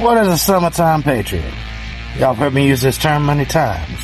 [0.00, 1.52] What is a summertime patriot?
[2.16, 3.98] Y'all have heard me use this term many times.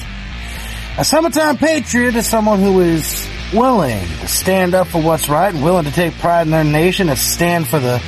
[0.98, 5.64] A summertime patriot is someone who is willing to stand up for what's right and
[5.64, 8.02] willing to take pride in their nation and stand for the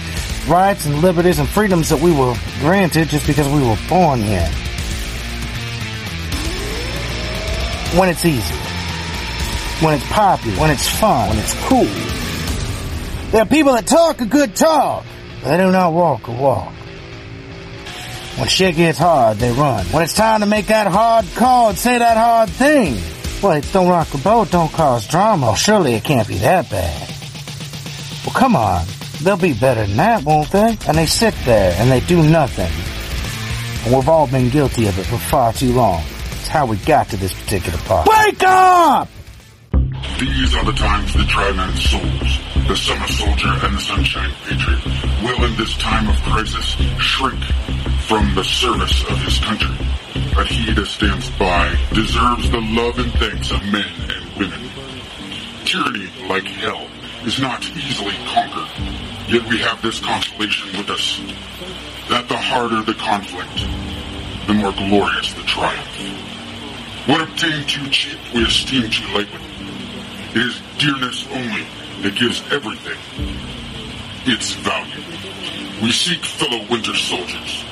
[0.47, 4.51] rights and liberties and freedoms that we were granted just because we were born here.
[7.99, 8.55] When it's easy.
[9.83, 10.61] When it's popular.
[10.61, 11.31] When it's fun.
[11.31, 11.89] When it's cool.
[13.31, 15.07] There are people that talk a good talk,
[15.43, 16.75] but they do not walk a walk.
[18.39, 19.85] When shit gets hard, they run.
[19.87, 22.95] When it's time to make that hard call and say that hard thing,
[23.43, 25.57] wait, don't rock the boat, don't cause drama.
[25.57, 27.09] Surely it can't be that bad.
[28.25, 28.87] Well, come on.
[29.23, 30.79] They'll be better than that, won't they?
[30.87, 32.71] And they sit there and they do nothing.
[33.85, 36.01] And we've all been guilty of it for far too long.
[36.31, 38.07] It's how we got to this particular part.
[38.07, 39.09] Wake up!
[40.21, 44.85] These are the times the Triman souls, the summer soldier and the sunshine patriot,
[45.25, 47.43] will in this time of crisis shrink
[48.09, 49.77] from the service of his country.
[50.35, 54.71] But he that stands by deserves the love and thanks of men and women.
[55.67, 56.89] Tyranny, like hell,
[57.27, 58.73] is not easily conquered.
[59.29, 61.21] Yet we have this consolation with us,
[62.09, 63.69] that the harder the conflict,
[64.47, 67.05] the more glorious the triumph.
[67.07, 69.45] What obtained too cheap, we esteem too lightly.
[70.33, 71.67] It is dearness only
[72.01, 72.97] that gives everything
[74.25, 75.05] its value.
[75.83, 77.68] We seek fellow winter soldiers,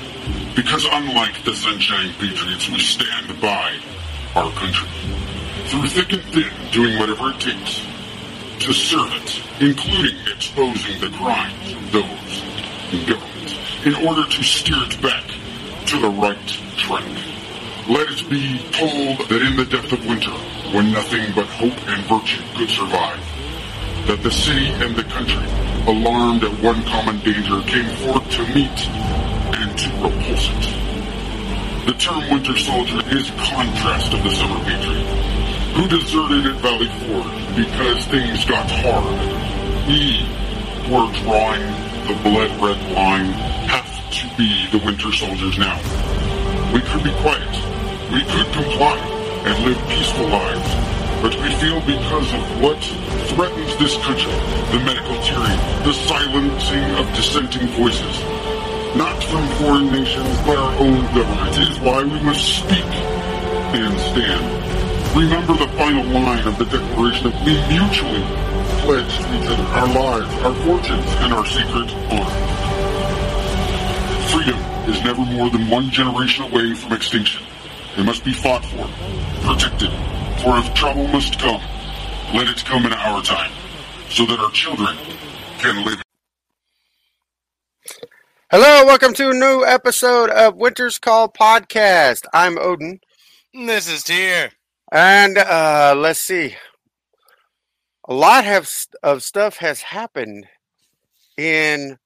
[0.57, 3.79] because unlike the Sunshine Patriots, we stand by
[4.35, 4.89] our country.
[5.67, 7.85] Through thick and thin, doing whatever it takes
[8.61, 12.43] to serve it, including exposing the crimes of those
[12.91, 15.25] in government, in order to steer it back
[15.87, 17.05] to the right track.
[17.87, 20.33] Let it be told that in the depth of winter,
[20.73, 23.21] when nothing but hope and virtue could survive,
[24.07, 25.47] that the city and the country,
[25.87, 29.16] alarmed at one common danger, came forth to meet
[30.07, 35.05] The term winter soldier is contrast of the summer patriot,
[35.75, 39.19] who deserted at Valley Forge because things got hard.
[39.89, 40.23] We
[40.87, 41.67] were drawing
[42.07, 43.33] the blood red line,
[43.67, 45.75] have to be the winter soldiers now.
[46.73, 47.51] We could be quiet.
[48.13, 48.99] We could comply
[49.45, 50.71] and live peaceful lives.
[51.21, 52.79] But we feel because of what
[53.35, 54.31] threatens this country,
[54.71, 58.36] the medical tyranny, the silencing of dissenting voices,
[58.97, 62.85] not from foreign nations, but our own government, is why we must speak
[63.77, 65.17] and stand.
[65.17, 68.25] Remember the final line of the Declaration that we mutually
[68.85, 72.37] pledge to each other our lives, our fortunes, and our secret honor.
[74.33, 74.59] Freedom
[74.89, 77.45] is never more than one generation away from extinction.
[77.97, 78.89] It must be fought for,
[79.47, 79.91] protected,
[80.43, 81.61] for if trouble must come,
[82.35, 83.53] let it come in our time,
[84.11, 84.97] so that our children
[85.59, 86.06] can live.
[88.49, 92.27] Hello, welcome to a new episode of Winter's Call Podcast.
[92.33, 93.01] I'm Odin,
[93.53, 94.51] This is Tyr.
[94.93, 96.55] and uh, let's see.
[98.09, 98.71] A lot have,
[99.03, 100.47] of stuff has happened
[101.37, 101.99] in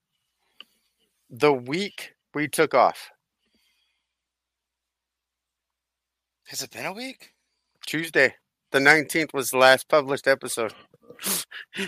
[1.28, 3.10] the week we took off.
[6.46, 7.32] Has it been a week?
[7.86, 8.34] Tuesday,
[8.72, 10.72] the 19th was the last published episode.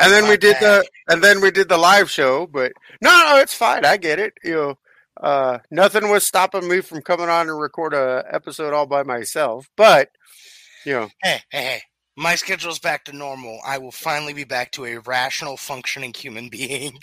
[0.00, 2.72] and then we did the and then we did the live show, but
[3.02, 3.84] no, no, it's fine.
[3.84, 4.34] I get it.
[4.42, 4.74] You know,
[5.20, 9.68] uh, nothing was stopping me from coming on and record a episode all by myself.
[9.76, 10.10] But
[10.84, 11.82] you know, Hey, hey, hey.
[12.16, 13.60] My schedule's back to normal.
[13.64, 16.98] I will finally be back to a rational, functioning human being.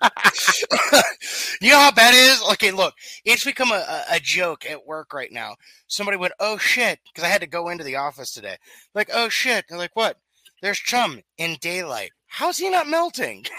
[1.60, 2.42] you know how bad it is?
[2.52, 2.94] Okay, look,
[3.24, 3.76] it's become a,
[4.10, 5.56] a, a joke at work right now.
[5.88, 8.56] Somebody went, oh shit, because I had to go into the office today.
[8.94, 9.64] Like, oh shit.
[9.68, 10.18] They're like, what?
[10.62, 12.10] There's Chum in daylight.
[12.26, 13.44] How's he not melting?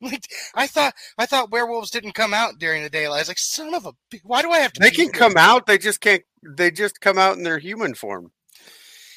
[0.00, 3.16] like, I thought I thought werewolves didn't come out during the daylight.
[3.16, 3.92] I was like, son of a,
[4.22, 4.80] why do I have to?
[4.80, 5.66] they can come out.
[5.66, 6.22] They just can't.
[6.42, 8.32] They just come out in their human form.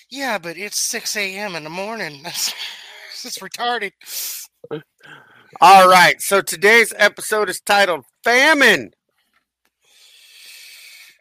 [0.10, 1.56] Yeah, but it's 6 a.m.
[1.56, 2.20] in the morning.
[2.24, 2.54] That's,
[3.24, 3.92] that's retarded.
[5.62, 6.22] All right.
[6.22, 8.92] So today's episode is titled "Famine,"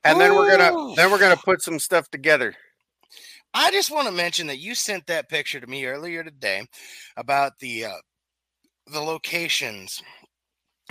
[0.03, 1.45] and then we're gonna then we're gonna oh.
[1.45, 2.55] put some stuff together.
[3.55, 6.67] I just want to mention that you sent that picture to me earlier today
[7.17, 7.99] about the uh,
[8.89, 10.03] the locations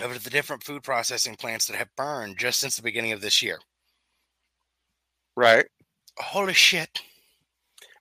[0.02, 3.42] of the different food processing plants that have burned just since the beginning of this
[3.44, 3.60] year.
[5.36, 5.66] Right.
[6.18, 7.02] Holy shit!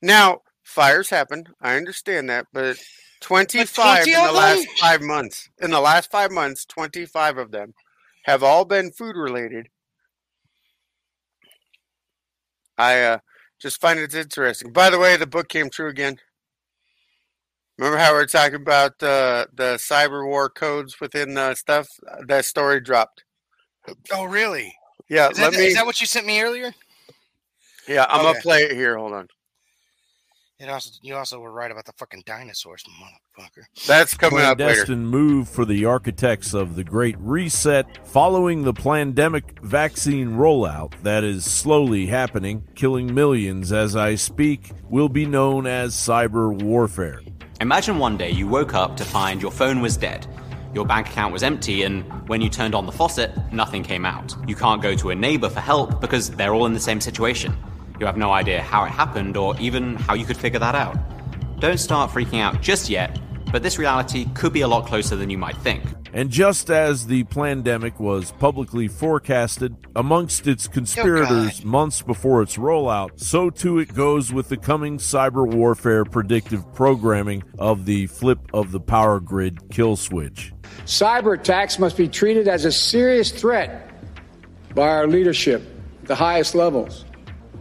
[0.01, 1.45] Now, fires happen.
[1.61, 2.77] I understand that, but
[3.21, 4.77] 25 in 20 the last them?
[4.79, 5.49] five months.
[5.61, 7.75] In the last five months, 25 of them
[8.25, 9.69] have all been food related.
[12.79, 13.19] I uh,
[13.63, 14.73] just find it interesting.
[14.73, 16.19] By the way, the book came true again.
[17.79, 21.89] Remember how we are talking about uh, the cyber war codes within uh, stuff?
[22.27, 23.25] That story dropped.
[24.13, 24.75] Oh, really?
[25.09, 25.31] Yeah.
[25.31, 25.67] Is let that, me.
[25.67, 26.73] is that what you sent me earlier?
[27.89, 28.33] yeah, I'm Okay.
[28.33, 28.99] gonna play it here.
[28.99, 29.29] Hold on.
[30.63, 33.65] It also, you also were right about the fucking dinosaurs, motherfucker.
[33.85, 34.75] That's coming up later.
[34.75, 41.25] clandestine move for the architects of the Great Reset following the pandemic vaccine rollout that
[41.25, 47.23] is slowly happening, killing millions as I speak, will be known as cyber warfare.
[47.61, 50.29] Imagine one day you woke up to find your phone was dead.
[50.75, 54.33] Your bank account was empty, and when you turned on the faucet, nothing came out.
[54.47, 57.53] You can't go to a neighbor for help because they're all in the same situation.
[58.03, 60.99] You have no idea how it happened or even how you could figure that out.
[61.61, 63.17] Don't start freaking out just yet,
[63.53, 65.85] but this reality could be a lot closer than you might think.
[66.13, 72.57] And just as the pandemic was publicly forecasted amongst its conspirators oh, months before its
[72.57, 78.41] rollout, so too it goes with the coming cyber warfare predictive programming of the flip
[78.53, 80.53] of the power grid kill switch.
[80.87, 83.93] Cyber attacks must be treated as a serious threat
[84.75, 85.63] by our leadership
[86.01, 87.05] at the highest levels.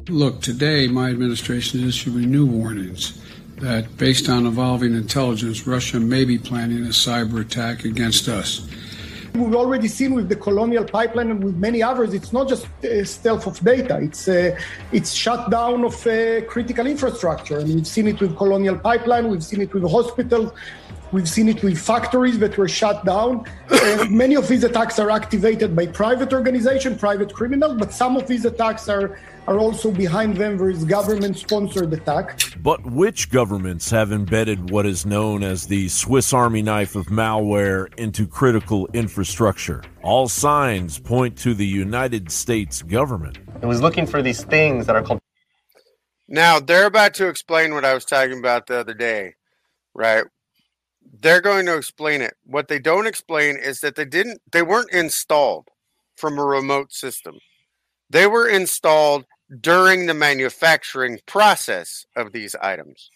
[0.10, 3.22] Look, today my administration is issuing new warnings
[3.58, 8.68] that based on evolving intelligence, Russia may be planning a cyber attack against us.
[9.36, 13.06] We've already seen with the Colonial Pipeline and with many others, it's not just uh,
[13.06, 14.58] stealth of data, it's, uh,
[14.92, 17.60] it's shutdown of uh, critical infrastructure.
[17.60, 20.52] And we've seen it with Colonial Pipeline, we've seen it with hospitals,
[21.12, 23.46] we've seen it with factories that were shut down.
[24.10, 28.44] Many of these attacks are activated by private organizations, private criminals, but some of these
[28.44, 29.18] attacks are,
[29.48, 30.58] are also behind them.
[30.58, 32.40] There is government sponsored attack.
[32.62, 37.94] But which governments have embedded what is known as the Swiss Army knife of malware
[37.98, 39.84] into critical infrastructure?
[40.04, 43.40] All signs point to the United States government.
[43.62, 45.22] It was looking for these things that are called
[46.28, 49.36] Now they're about to explain what I was talking about the other day,
[49.94, 50.26] right?
[51.20, 52.36] They're going to explain it.
[52.46, 55.68] What they don't explain is that they didn't they weren't installed
[56.16, 57.40] from a remote system.
[58.10, 59.26] They were installed
[59.60, 63.10] during the manufacturing process of these items.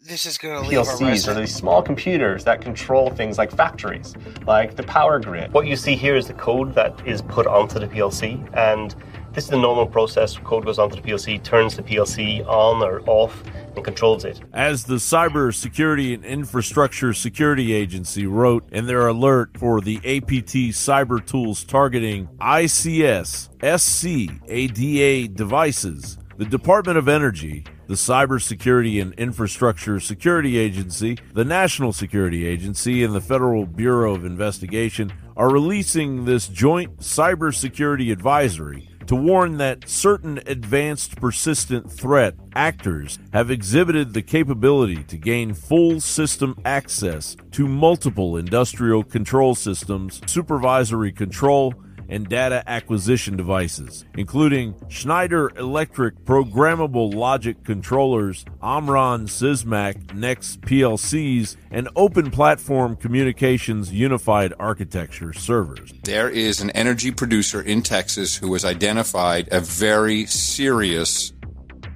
[0.00, 1.46] This is going to leave a PLCs or resident.
[1.46, 4.14] these small computers that control things like factories,
[4.46, 5.52] like the power grid.
[5.52, 8.94] What you see here is the code that is put onto the PLC, and
[9.34, 10.38] this is the normal process.
[10.38, 13.42] Code goes onto the PLC, turns the PLC on or off,
[13.74, 14.40] and controls it.
[14.52, 21.24] As the Cybersecurity and Infrastructure Security Agency wrote in their alert for the APT cyber
[21.24, 31.18] tools targeting ICS SCADA devices, the Department of Energy, the Cybersecurity and Infrastructure Security Agency,
[31.32, 38.12] the National Security Agency, and the Federal Bureau of Investigation are releasing this joint cybersecurity
[38.12, 45.54] advisory to warn that certain advanced persistent threat actors have exhibited the capability to gain
[45.54, 51.74] full system access to multiple industrial control systems, supervisory control,
[52.08, 61.88] and data acquisition devices, including Schneider Electric programmable logic controllers, Omron Sysmac NEX PLCs, and
[61.96, 65.92] Open Platform Communications Unified Architecture servers.
[66.04, 71.32] There is an energy producer in Texas who has identified a very serious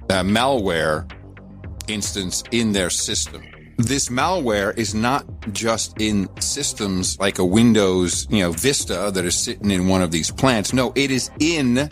[0.09, 1.09] uh, malware
[1.87, 3.48] instance in their system.
[3.79, 9.37] This malware is not just in systems like a Windows, you know, Vista that is
[9.37, 10.73] sitting in one of these plants.
[10.73, 11.89] No, it is in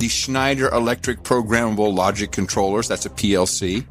[0.00, 2.88] the Schneider Electric Programmable Logic Controllers.
[2.88, 3.86] That's a PLC.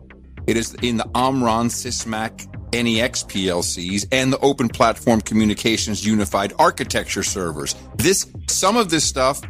[0.47, 7.23] It is in the Omron Sysmac NEX PLCs and the Open Platform Communications Unified Architecture
[7.23, 7.73] servers.
[7.95, 9.41] This, some of this stuff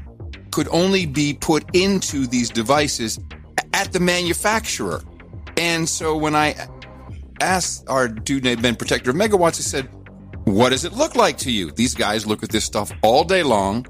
[0.51, 3.19] could only be put into these devices
[3.73, 5.01] at the manufacturer.
[5.57, 6.55] And so when I
[7.41, 9.89] asked our dude named Ben Protector of Megawatts, he said,
[10.45, 11.71] What does it look like to you?
[11.71, 13.85] These guys look at this stuff all day long.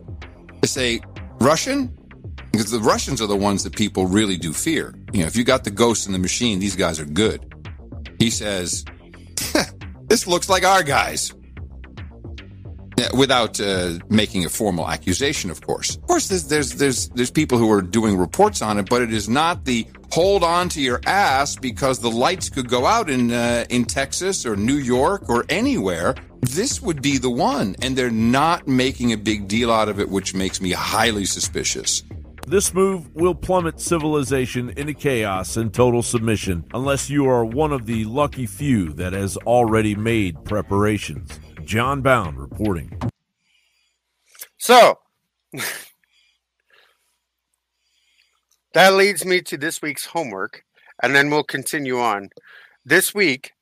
[0.62, 1.02] They say,
[1.40, 1.96] Russian?
[2.52, 4.96] Because the Russians are the ones that people really do fear.
[5.14, 7.46] You know, if you got the ghost in the machine, these guys are good.
[8.20, 8.84] He says,
[10.10, 11.34] This looks like our guys.
[13.16, 15.96] Without uh, making a formal accusation, of course.
[15.96, 19.14] Of course, there's, there's there's there's people who are doing reports on it, but it
[19.14, 23.32] is not the hold on to your ass because the lights could go out in
[23.32, 26.16] uh, in Texas or New York or anywhere.
[26.42, 30.10] This would be the one, and they're not making a big deal out of it,
[30.10, 32.04] which makes me highly suspicious.
[32.48, 37.86] This move will plummet civilization into chaos and total submission unless you are one of
[37.86, 41.40] the lucky few that has already made preparations.
[41.64, 43.00] John Bound reporting.
[44.58, 44.98] So
[48.74, 50.64] that leads me to this week's homework,
[51.02, 52.30] and then we'll continue on.
[52.86, 53.54] This week,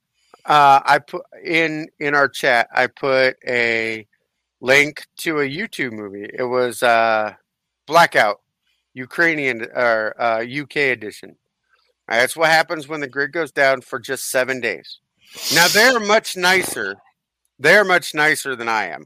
[0.46, 2.68] uh, I put in in our chat.
[2.74, 4.08] I put a
[4.62, 6.30] link to a YouTube movie.
[6.34, 7.34] It was uh,
[7.86, 8.42] Blackout,
[8.94, 11.36] Ukrainian or uh, UK edition.
[12.08, 15.00] That's what happens when the grid goes down for just seven days.
[15.54, 16.96] Now they're much nicer.
[17.60, 19.06] They're much nicer than I am,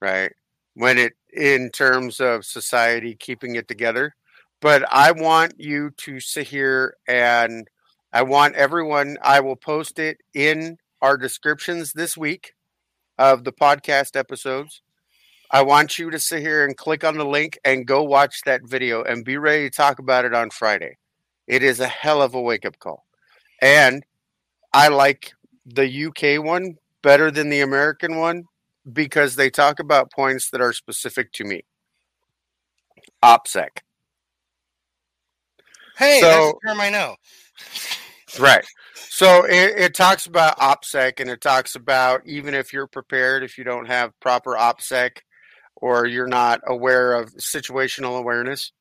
[0.00, 0.32] right?
[0.74, 4.14] When it in terms of society keeping it together.
[4.66, 7.68] But I want you to sit here and
[8.12, 12.54] I want everyone, I will post it in our descriptions this week
[13.16, 14.82] of the podcast episodes.
[15.52, 18.62] I want you to sit here and click on the link and go watch that
[18.64, 20.96] video and be ready to talk about it on Friday.
[21.46, 23.04] It is a hell of a wake up call.
[23.62, 24.02] And
[24.74, 25.30] I like
[25.64, 28.46] the UK one better than the American one
[28.92, 31.62] because they talk about points that are specific to me.
[33.22, 33.85] OPSEC.
[35.96, 37.16] Hey, So- that's a term I know.
[38.38, 38.64] Right.
[38.94, 43.56] So it, it talks about OPSEC and it talks about even if you're prepared, if
[43.56, 45.18] you don't have proper OPSEC
[45.76, 48.72] or you're not aware of situational awareness,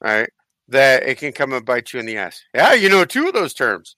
[0.00, 0.28] right,
[0.68, 2.42] that it can come and bite you in the ass.
[2.54, 3.96] Yeah, you know two of those terms.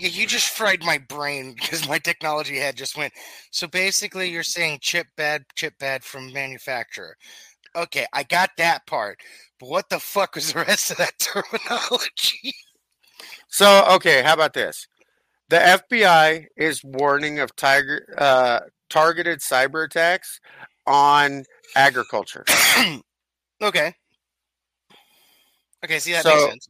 [0.00, 3.12] Yeah, you just fried my brain because my technology head just went.
[3.52, 7.16] So basically, you're saying chip bad, chip bad from manufacturer.
[7.76, 9.18] Okay, I got that part,
[9.58, 12.54] but what the fuck was the rest of that terminology?
[13.48, 14.86] So, okay, how about this?
[15.48, 20.40] The FBI is warning of tiger uh, targeted cyber attacks
[20.86, 21.44] on
[21.76, 22.44] agriculture.
[23.62, 23.94] okay.
[25.84, 26.68] Okay, see that So- makes sense.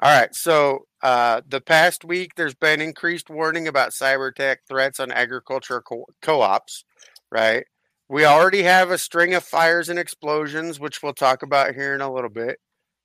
[0.00, 0.32] All right.
[0.32, 5.80] So, uh, the past week, there's been increased warning about cyber attack threats on agriculture
[5.80, 6.84] co- co-ops.
[7.32, 7.64] Right.
[8.08, 12.00] We already have a string of fires and explosions, which we'll talk about here in
[12.00, 12.58] a little bit.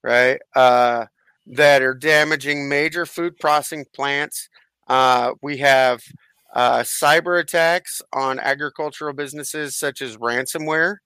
[0.03, 0.39] Right.
[0.55, 1.05] Uh,
[1.45, 4.49] that are damaging major food processing plants.
[4.87, 6.01] Uh, we have
[6.53, 10.97] uh, cyber attacks on agricultural businesses, such as ransomware.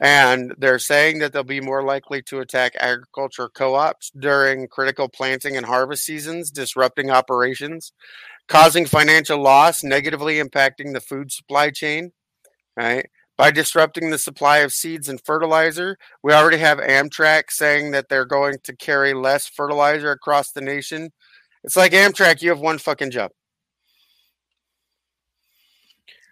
[0.00, 5.08] And they're saying that they'll be more likely to attack agriculture co ops during critical
[5.08, 7.92] planting and harvest seasons, disrupting operations,
[8.46, 12.12] causing financial loss, negatively impacting the food supply chain.
[12.76, 13.08] Right.
[13.38, 18.26] By disrupting the supply of seeds and fertilizer, we already have Amtrak saying that they're
[18.26, 21.10] going to carry less fertilizer across the nation.
[21.62, 23.30] It's like Amtrak, you have one fucking job.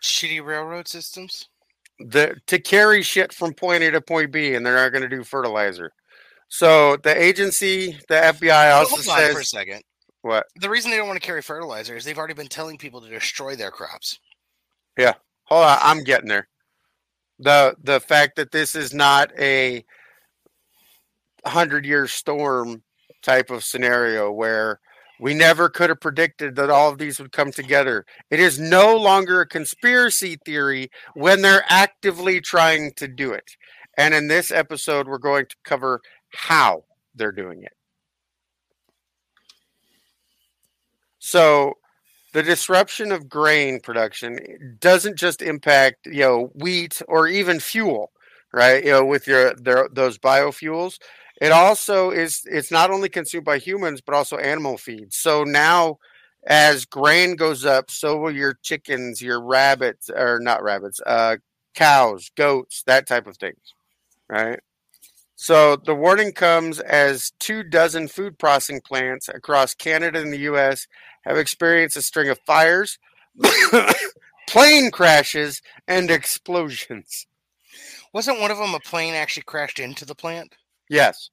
[0.02, 1.48] Shitty railroad systems.
[2.00, 5.08] the to carry shit from point A to point B, and they're not going to
[5.08, 5.92] do fertilizer.
[6.48, 9.82] So the agency, the FBI, also hold on for a second.
[10.22, 10.46] what?
[10.56, 13.08] The reason they don't want to carry fertilizer is they've already been telling people to
[13.08, 14.18] destroy their crops.
[14.98, 16.48] Yeah, hold on, I'm getting there.
[17.38, 19.84] The The fact that this is not a
[21.44, 22.82] hundred year storm
[23.22, 24.80] type of scenario where
[25.18, 28.04] we never could have predicted that all of these would come together.
[28.30, 33.56] It is no longer a conspiracy theory when they're actively trying to do it.
[33.96, 36.02] And in this episode, we're going to cover
[36.34, 37.72] how they're doing it.
[41.18, 41.74] So,
[42.36, 48.12] the disruption of grain production doesn't just impact, you know, wheat or even fuel,
[48.52, 48.84] right?
[48.84, 50.98] You know, with your their, those biofuels,
[51.40, 55.14] it also is it's not only consumed by humans but also animal feed.
[55.14, 55.96] So now
[56.46, 61.38] as grain goes up, so will your chickens, your rabbits or not rabbits, uh
[61.74, 63.72] cows, goats, that type of things.
[64.28, 64.60] Right?
[65.36, 70.86] So the warning comes as two dozen food processing plants across Canada and the US
[71.26, 72.98] have experienced a string of fires,
[74.48, 77.26] plane crashes, and explosions.
[78.12, 80.54] Wasn't one of them a plane actually crashed into the plant?
[80.88, 81.30] Yes.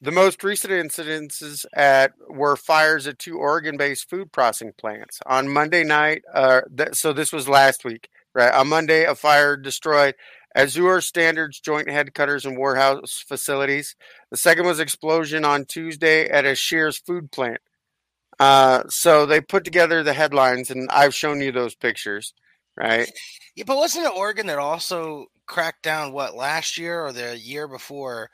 [0.00, 5.20] The most recent incidences at were fires at two Oregon-based food processing plants.
[5.24, 8.52] On Monday night, uh, th- so this was last week, right?
[8.52, 10.14] On Monday, a fire destroyed
[10.54, 13.96] Azure Standards joint headquarters and warehouse facilities.
[14.30, 17.60] The second was explosion on Tuesday at a Shearer's food plant.
[18.38, 22.34] Uh, so they put together the headlines, and I've shown you those pictures,
[22.76, 23.10] right?
[23.54, 27.68] Yeah, but wasn't it Oregon that also cracked down what last year or the year
[27.68, 28.30] before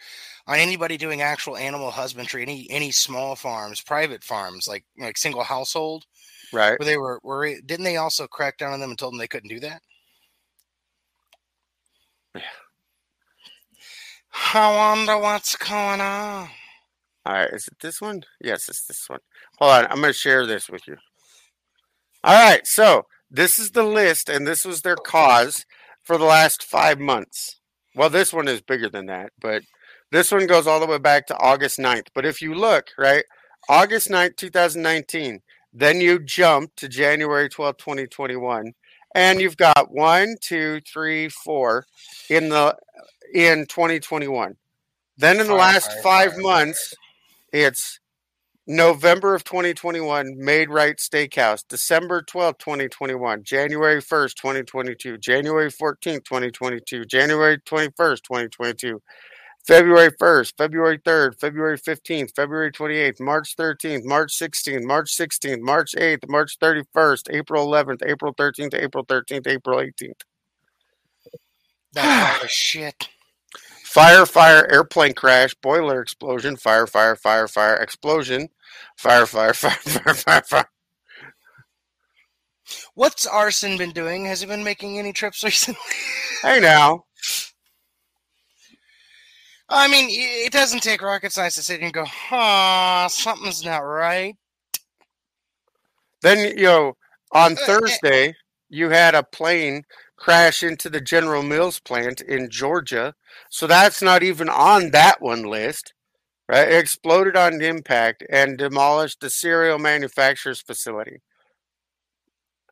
[0.46, 5.44] on anybody doing actual animal husbandry, any any small farms, private farms, like like single
[5.44, 6.04] household,
[6.52, 6.78] Right.
[6.78, 9.28] where they were were didn't they also crack down on them and told them they
[9.28, 9.82] couldn't do that?
[12.34, 12.42] Yeah.
[14.54, 16.48] I wonder what's going on.
[17.24, 18.24] All right, is it this one?
[18.40, 19.20] Yes, it's this one.
[19.58, 20.96] Hold on, I'm going to share this with you.
[22.24, 25.64] All right, so this is the list, and this was their cause
[26.02, 27.60] for the last five months.
[27.94, 29.62] Well, this one is bigger than that, but
[30.10, 32.08] this one goes all the way back to August 9th.
[32.14, 33.24] But if you look, right,
[33.68, 35.40] August 9th, 2019,
[35.72, 38.72] Then you jump to January 12th, 2021,
[39.14, 41.86] and you've got one, two, three, four
[42.28, 42.76] in the
[43.34, 44.56] in 2021.
[45.16, 46.94] Then in the last five months,
[47.52, 48.00] it's
[48.66, 57.58] November of 2021, Maid-Rite Steakhouse, December 12, 2021, January 1st, 2022, January 14th, 2022, January
[57.58, 59.02] 21st, 2022,
[59.66, 65.94] February 1st, February 3rd, February 15th, February 28th, March 13th, March 16th, March 16th, March
[65.96, 70.22] 8th, March 31st, April 11th, April 13th, April 13th, April 18th.
[71.92, 73.08] That pile of shit.
[73.92, 78.48] Fire, fire, airplane crash, boiler explosion, fire, fire, fire, fire, explosion,
[78.96, 80.68] fire, fire, fire, fire, fire, fire.
[82.94, 84.24] What's Arson been doing?
[84.24, 85.78] Has he been making any trips recently?
[86.40, 87.04] Hey now,
[89.68, 94.34] I mean, it doesn't take rocket science to sit and go, huh, something's not right.
[96.22, 96.96] then you know
[97.32, 97.66] on Uh, eh.
[97.66, 98.34] Thursday
[98.70, 99.82] you had a plane
[100.22, 103.12] crash into the General Mills plant in Georgia,
[103.50, 105.94] so that's not even on that one list.
[106.48, 106.68] Right?
[106.68, 111.22] It exploded on impact and demolished the cereal manufacturer's facility.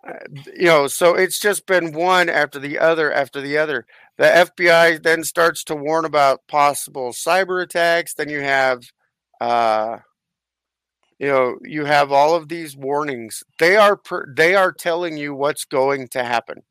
[0.07, 0.13] Uh,
[0.55, 3.85] you know, so it's just been one after the other after the other.
[4.17, 8.15] The FBI then starts to warn about possible cyber attacks.
[8.15, 8.85] Then you have,
[9.41, 9.99] uh,
[11.19, 13.43] you know, you have all of these warnings.
[13.59, 16.63] They are per, they are telling you what's going to happen.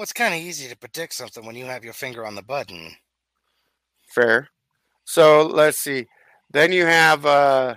[0.00, 2.40] Well, it's kind of easy to predict something when you have your finger on the
[2.42, 2.92] button.
[4.08, 4.48] Fair.
[5.04, 6.06] So let's see.
[6.50, 7.74] Then you have uh,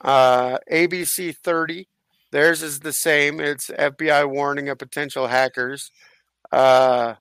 [0.00, 1.88] uh, ABC 30.
[2.30, 3.40] Theirs is the same.
[3.40, 5.90] It's FBI warning of potential hackers.
[6.52, 7.14] Uh,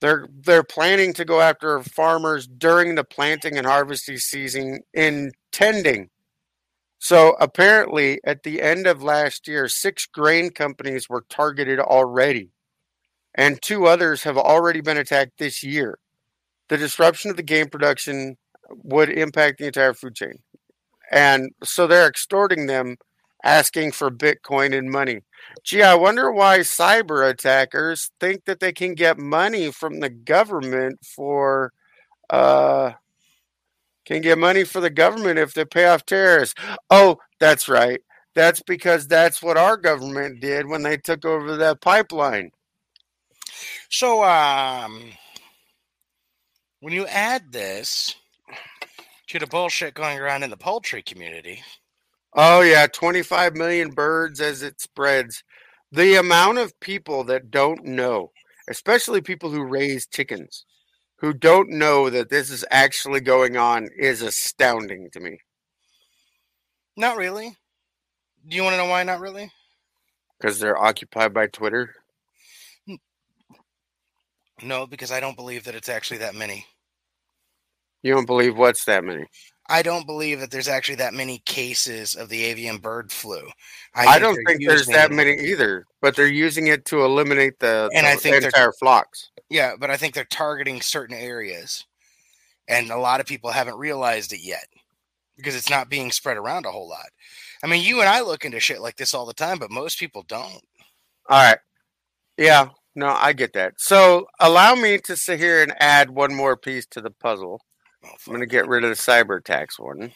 [0.00, 6.08] they're they're planning to go after farmers during the planting and harvesting season, intending.
[6.98, 12.50] So apparently, at the end of last year, six grain companies were targeted already,
[13.34, 15.98] and two others have already been attacked this year
[16.68, 18.36] the disruption of the game production
[18.70, 20.38] would impact the entire food chain.
[21.10, 22.96] And so they're extorting them,
[23.44, 25.20] asking for Bitcoin and money.
[25.62, 30.98] Gee, I wonder why cyber attackers think that they can get money from the government
[31.04, 31.72] for
[32.28, 32.92] uh
[34.06, 36.54] can get money for the government if they pay off terrorists.
[36.90, 38.00] Oh, that's right.
[38.34, 42.52] That's because that's what our government did when they took over that pipeline.
[43.90, 45.10] So, um,
[46.80, 48.14] when you add this
[49.28, 51.62] to the bullshit going around in the poultry community,
[52.34, 55.42] Oh yeah, 25 million birds as it spreads.
[55.92, 58.30] The amount of people that don't know,
[58.68, 60.66] especially people who raise chickens,
[61.18, 65.38] who don't know that this is actually going on is astounding to me.
[66.96, 67.56] not really.
[68.48, 69.50] Do you want to know why not really?
[70.38, 71.94] Because they're occupied by Twitter.
[74.62, 76.64] No, because I don't believe that it's actually that many.
[78.02, 79.26] You don't believe what's that many?
[79.68, 83.48] I don't believe that there's actually that many cases of the avian bird flu.
[83.94, 88.06] I, don't think there's that many either, but they're using it to eliminate the, And
[88.06, 89.30] the I think entire flocks.
[89.48, 91.84] Yeah, but I think they're targeting certain areas,
[92.68, 94.66] and a lot of people haven't realized it yet
[95.36, 97.08] because it's not being spread around a whole lot.
[97.62, 99.98] I mean, you and I look into shit like this all the time, but most
[99.98, 100.62] people don't.
[101.28, 101.58] All right.
[102.36, 103.74] Yeah, no, I get that.
[103.78, 107.60] So allow me to sit here and add one more piece to the puzzle.
[108.06, 110.12] Oh, I'm going to get rid of the cyber tax one.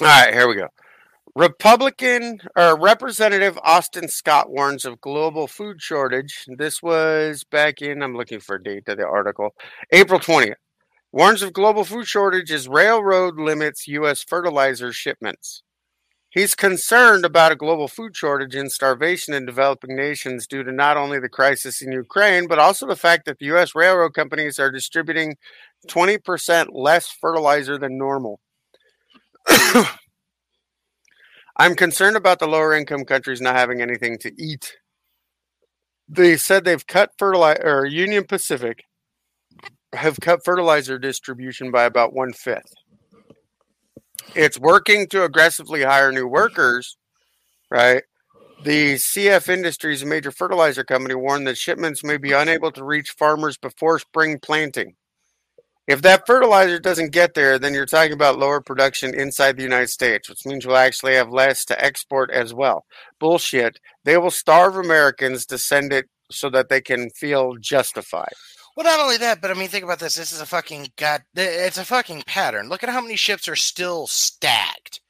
[0.00, 0.68] All right, here we go.
[1.36, 6.44] Republican or Representative Austin Scott warns of global food shortage.
[6.46, 9.54] This was back in, I'm looking for a date of the article,
[9.92, 10.54] April 20th.
[11.10, 14.22] Warns of global food shortage as railroad limits U.S.
[14.22, 15.62] fertilizer shipments.
[16.34, 20.96] He's concerned about a global food shortage and starvation in developing nations due to not
[20.96, 23.76] only the crisis in Ukraine, but also the fact that the U.S.
[23.76, 25.36] railroad companies are distributing
[25.88, 28.40] 20% less fertilizer than normal.
[31.56, 34.74] I'm concerned about the lower income countries not having anything to eat.
[36.08, 38.82] They said they've cut fertilizer, or Union Pacific
[39.92, 42.74] have cut fertilizer distribution by about one fifth.
[44.34, 46.96] It's working to aggressively hire new workers,
[47.70, 48.02] right?
[48.64, 53.10] The CF Industries, a major fertilizer company, warned that shipments may be unable to reach
[53.10, 54.96] farmers before spring planting.
[55.86, 59.90] If that fertilizer doesn't get there, then you're talking about lower production inside the United
[59.90, 62.86] States, which means we'll actually have less to export as well.
[63.20, 63.78] Bullshit.
[64.04, 68.32] They will starve Americans to send it so that they can feel justified.
[68.76, 70.16] Well, not only that, but I mean, think about this.
[70.16, 71.22] This is a fucking god.
[71.34, 72.68] It's a fucking pattern.
[72.68, 75.00] Look at how many ships are still stacked.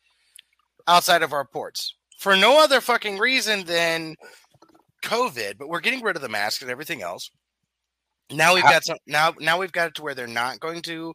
[0.87, 4.17] outside of our ports for no other fucking reason than
[5.03, 5.59] COVID.
[5.59, 7.31] But we're getting rid of the mask and everything else.
[8.31, 8.97] Now we've got some.
[9.07, 11.15] Now, now we've got it to where they're not going to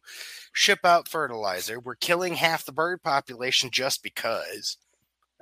[0.52, 1.80] ship out fertilizer.
[1.80, 4.76] We're killing half the bird population just because.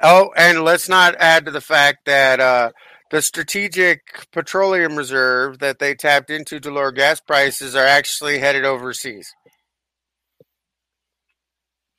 [0.02, 2.70] Oh, and let's not add to the fact that uh,
[3.10, 8.64] the strategic petroleum reserve that they tapped into to lower gas prices are actually headed
[8.64, 9.32] overseas.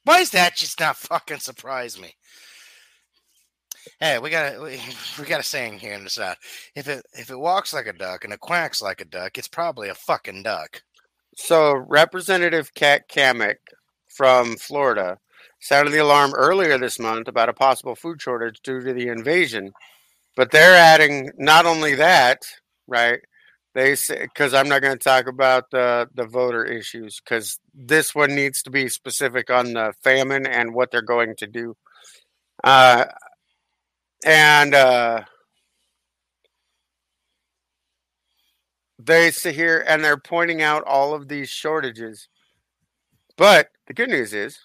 [0.04, 2.16] Why is that just not fucking surprise me?
[4.00, 4.82] Hey, we got a we,
[5.20, 6.38] we got a saying here in the south.
[6.76, 9.48] If it if it walks like a duck and it quacks like a duck, it's
[9.48, 10.84] probably a fucking duck.
[11.36, 13.56] So, Representative Kat Cammack
[14.08, 15.20] from Florida
[15.62, 19.72] sounded the alarm earlier this month about a possible food shortage due to the invasion.
[20.40, 22.44] But they're adding not only that,
[22.88, 23.20] right?
[23.76, 28.16] They say because I'm not going to talk about the the voter issues because this
[28.16, 31.76] one needs to be specific on the famine and what they're going to do.
[32.64, 33.04] Uh,
[34.26, 35.24] and uh,
[38.98, 42.30] they sit here and they're pointing out all of these shortages.
[43.36, 44.58] But the good news is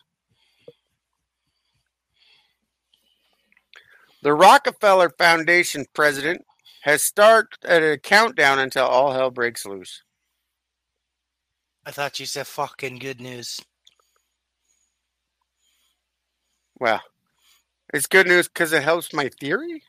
[4.24, 6.42] the Rockefeller Foundation president
[6.82, 10.02] has started a countdown until all hell breaks loose.
[11.86, 13.60] I thought you said fucking good news.
[16.80, 17.02] Well,
[17.92, 19.82] it's good news because it helps my theory.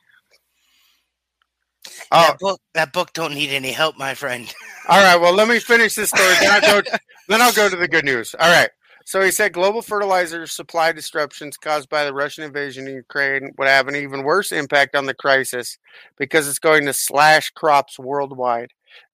[2.12, 4.52] Oh, That book that book don't need any help, my friend.
[4.88, 5.20] All right.
[5.20, 6.34] Well, let me finish this story.
[6.40, 6.90] Then I'll go.
[7.28, 8.34] then I'll go to the good news.
[8.38, 8.70] All right.
[9.06, 13.68] So he said global fertilizer supply disruptions caused by the Russian invasion in Ukraine would
[13.68, 15.78] have an even worse impact on the crisis
[16.18, 18.72] because it's going to slash crops worldwide.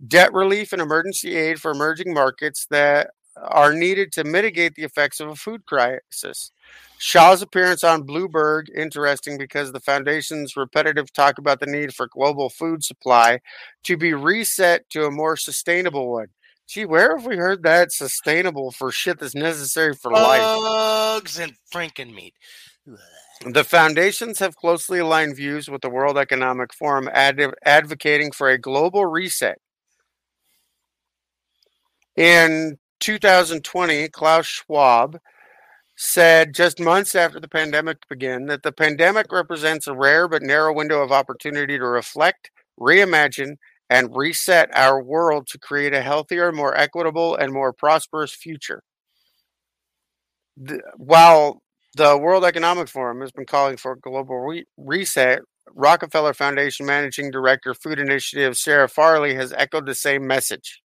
[0.09, 5.21] Debt relief and emergency aid for emerging markets that are needed to mitigate the effects
[5.21, 6.53] of a food crisis.
[6.97, 12.49] Shah's appearance on Bloomberg interesting because the foundation's repetitive talk about the need for global
[12.49, 13.41] food supply
[13.85, 16.29] to be reset to a more sustainable one.
[16.73, 20.41] Gee, where have we heard that sustainable for shit that's necessary for life?
[20.41, 22.33] Bugs and franken meat.
[23.45, 28.57] The foundations have closely aligned views with the World Economic Forum, ad- advocating for a
[28.57, 29.59] global reset.
[32.17, 35.19] In 2020, Klaus Schwab
[35.95, 40.73] said just months after the pandemic began that the pandemic represents a rare but narrow
[40.73, 43.57] window of opportunity to reflect, reimagine,
[43.93, 48.83] and reset our world to create a healthier, more equitable, and more prosperous future.
[50.57, 51.63] The- while
[51.97, 55.41] the World Economic Forum has been calling for a global re- reset,
[55.75, 60.83] Rockefeller Foundation Managing Director Food Initiative Sara Farley has echoed the same message.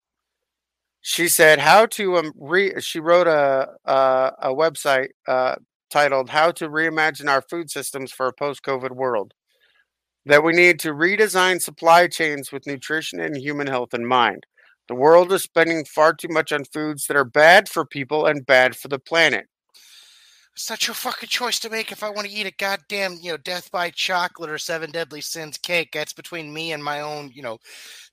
[1.01, 5.57] She said, "How to um, re." She wrote a a, a website uh,
[5.91, 9.33] titled "How to Reimagine Our Food Systems for a Post-COVID World."
[10.27, 14.45] That we need to redesign supply chains with nutrition and human health in mind.
[14.89, 18.45] The world is spending far too much on foods that are bad for people and
[18.45, 19.47] bad for the planet.
[20.53, 23.31] It's not your fucking choice to make if I want to eat a goddamn, you
[23.31, 25.91] know, death by chocolate or seven deadly sins cake.
[25.93, 27.59] That's between me and my own, you know,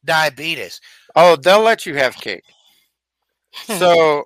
[0.03, 0.81] diabetes.
[1.15, 2.43] Oh, they'll let you have cake.
[3.65, 4.23] So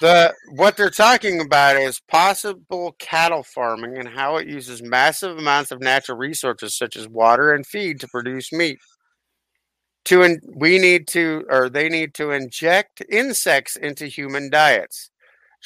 [0.00, 5.70] the what they're talking about is possible cattle farming and how it uses massive amounts
[5.70, 8.78] of natural resources such as water and feed to produce meat.
[10.06, 15.10] To in, we need to or they need to inject insects into human diets.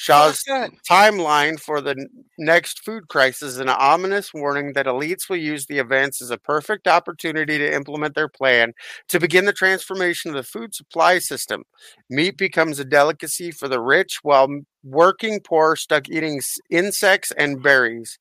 [0.01, 0.41] Shah's
[0.89, 2.07] timeline for the
[2.37, 6.37] next food crisis is an ominous warning that elites will use the events as a
[6.37, 8.71] perfect opportunity to implement their plan
[9.09, 11.63] to begin the transformation of the food supply system.
[12.09, 14.47] Meat becomes a delicacy for the rich, while
[14.85, 18.19] working poor stuck eating insects and berries.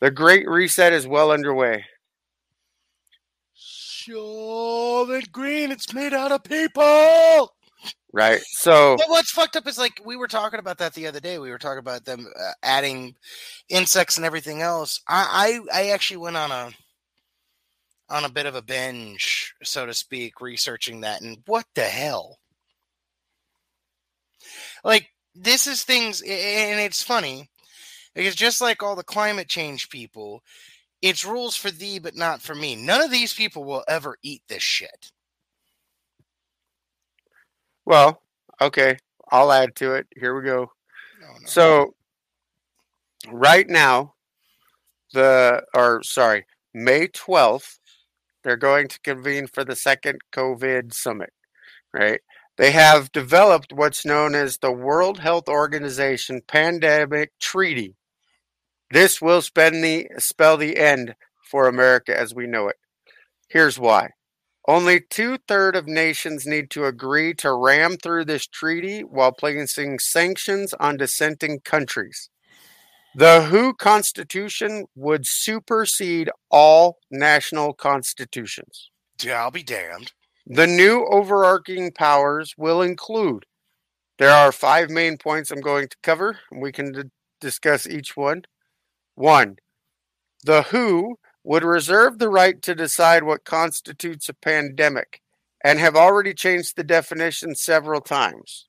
[0.00, 1.84] The Great Reset is well underway.
[3.56, 7.52] Soylent Green, it's made out of people.
[8.12, 8.40] Right.
[8.52, 11.38] So, But what's fucked up is like we were talking about that the other day.
[11.38, 13.14] We were talking about them uh, adding
[13.68, 15.00] insects and everything else.
[15.06, 16.70] I, I I actually went on a
[18.10, 21.20] on a bit of a binge, so to speak, researching that.
[21.20, 22.38] And what the hell?
[24.82, 27.50] Like this is things, and it's funny
[28.14, 30.42] because just like all the climate change people,
[31.02, 32.74] it's rules for thee but not for me.
[32.74, 35.12] None of these people will ever eat this shit.
[37.88, 38.20] Well,
[38.60, 38.98] okay,
[39.30, 40.06] I'll add to it.
[40.14, 40.70] Here we go.
[41.46, 41.94] So,
[43.32, 44.14] right now,
[45.14, 47.78] the or sorry, May twelfth,
[48.44, 51.32] they're going to convene for the second COVID summit.
[51.94, 52.20] Right?
[52.58, 57.94] They have developed what's known as the World Health Organization Pandemic Treaty.
[58.90, 62.76] This will spend the, spell the end for America as we know it.
[63.48, 64.10] Here's why.
[64.68, 69.98] Only two thirds of nations need to agree to ram through this treaty while placing
[69.98, 72.28] sanctions on dissenting countries.
[73.14, 78.90] The WHO Constitution would supersede all national constitutions.
[79.22, 80.12] Yeah, I'll be damned.
[80.46, 83.46] The new overarching powers will include
[84.18, 86.40] there are five main points I'm going to cover.
[86.52, 87.02] We can d-
[87.40, 88.42] discuss each one.
[89.14, 89.56] One,
[90.44, 95.22] the WHO would reserve the right to decide what constitutes a pandemic
[95.64, 98.66] and have already changed the definition several times,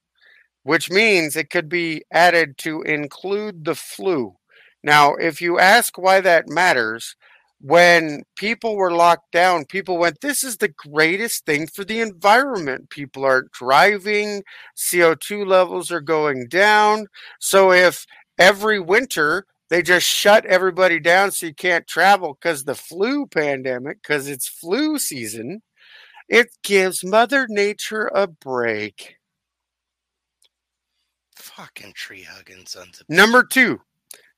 [0.64, 4.34] which means it could be added to include the flu.
[4.82, 7.18] Now, if you ask why that matters,
[7.60, 12.90] when people were locked down, people went, This is the greatest thing for the environment.
[12.90, 14.44] People aren't driving,
[14.78, 17.08] CO2 levels are going down.
[17.42, 18.06] So, if
[18.38, 24.02] every winter they just shut everybody down so you can't travel because the flu pandemic,
[24.02, 25.62] because it's flu season,
[26.28, 29.16] it gives Mother Nature a break.
[31.36, 33.80] Fucking tree hugging sons of Number two,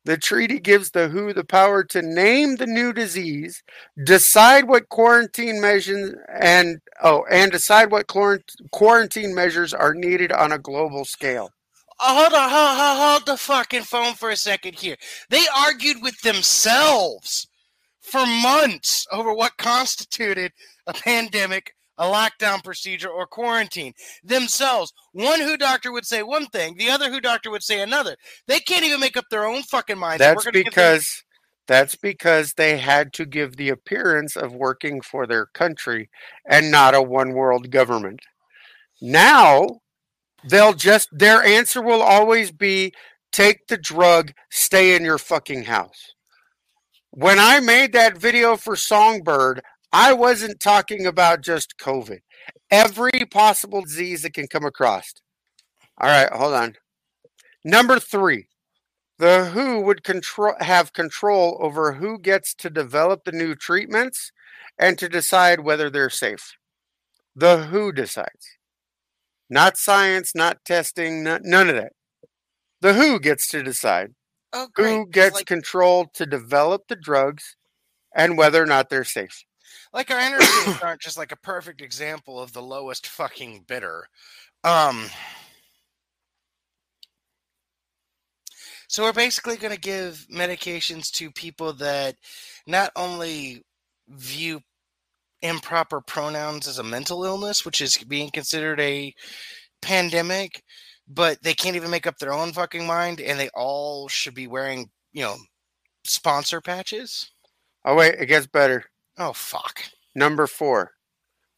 [0.03, 3.61] the treaty gives the WHO the power to name the new disease,
[4.03, 10.51] decide what quarantine measures and oh, and decide what quarant- quarantine measures are needed on
[10.51, 11.51] a global scale.
[12.03, 14.95] Oh, hold on, hold, hold, hold the fucking phone for a second here.
[15.29, 17.47] They argued with themselves
[18.01, 20.51] for months over what constituted
[20.87, 23.93] a pandemic, a lockdown procedure, or quarantine.
[24.23, 24.91] Themselves.
[25.13, 28.15] One WHO doctor would say one thing, the other WHO doctor would say another.
[28.47, 30.19] They can't even make up their own fucking minds.
[30.19, 31.23] That's them- because
[31.67, 36.09] that's because they had to give the appearance of working for their country
[36.47, 38.21] and not a one world government.
[38.99, 39.81] Now
[40.43, 42.93] they'll just their answer will always be
[43.31, 46.13] take the drug, stay in your fucking house.
[47.11, 52.19] When I made that video for Songbird, I wasn't talking about just COVID.
[52.69, 55.13] Every possible disease that can come across.
[55.99, 56.75] All right, hold on.
[57.65, 58.47] Number 3.
[59.19, 64.31] The WHO would control have control over who gets to develop the new treatments
[64.79, 66.53] and to decide whether they're safe.
[67.35, 68.57] The WHO decides.
[69.51, 71.91] Not science, not testing, not, none of that.
[72.79, 74.13] The WHO gets to decide
[74.53, 77.55] Oh, who gets like, control to develop the drugs
[78.15, 79.43] and whether or not they're safe.
[79.93, 84.07] like our interviews aren't just like a perfect example of the lowest fucking bidder.
[84.63, 85.09] Um,
[88.87, 92.15] so we're basically going to give medications to people that
[92.67, 93.63] not only
[94.09, 94.61] view
[95.41, 99.13] improper pronouns as a mental illness, which is being considered a
[99.81, 100.63] pandemic,
[101.07, 104.47] but they can't even make up their own fucking mind, and they all should be
[104.47, 105.35] wearing, you know,
[106.03, 107.31] sponsor patches.
[107.85, 108.85] Oh wait, it gets better.
[109.17, 109.83] Oh fuck.
[110.15, 110.91] Number four,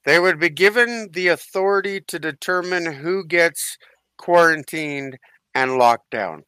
[0.06, 3.78] they would be given the authority to determine who gets
[4.18, 5.18] quarantined
[5.56, 6.44] and locked down.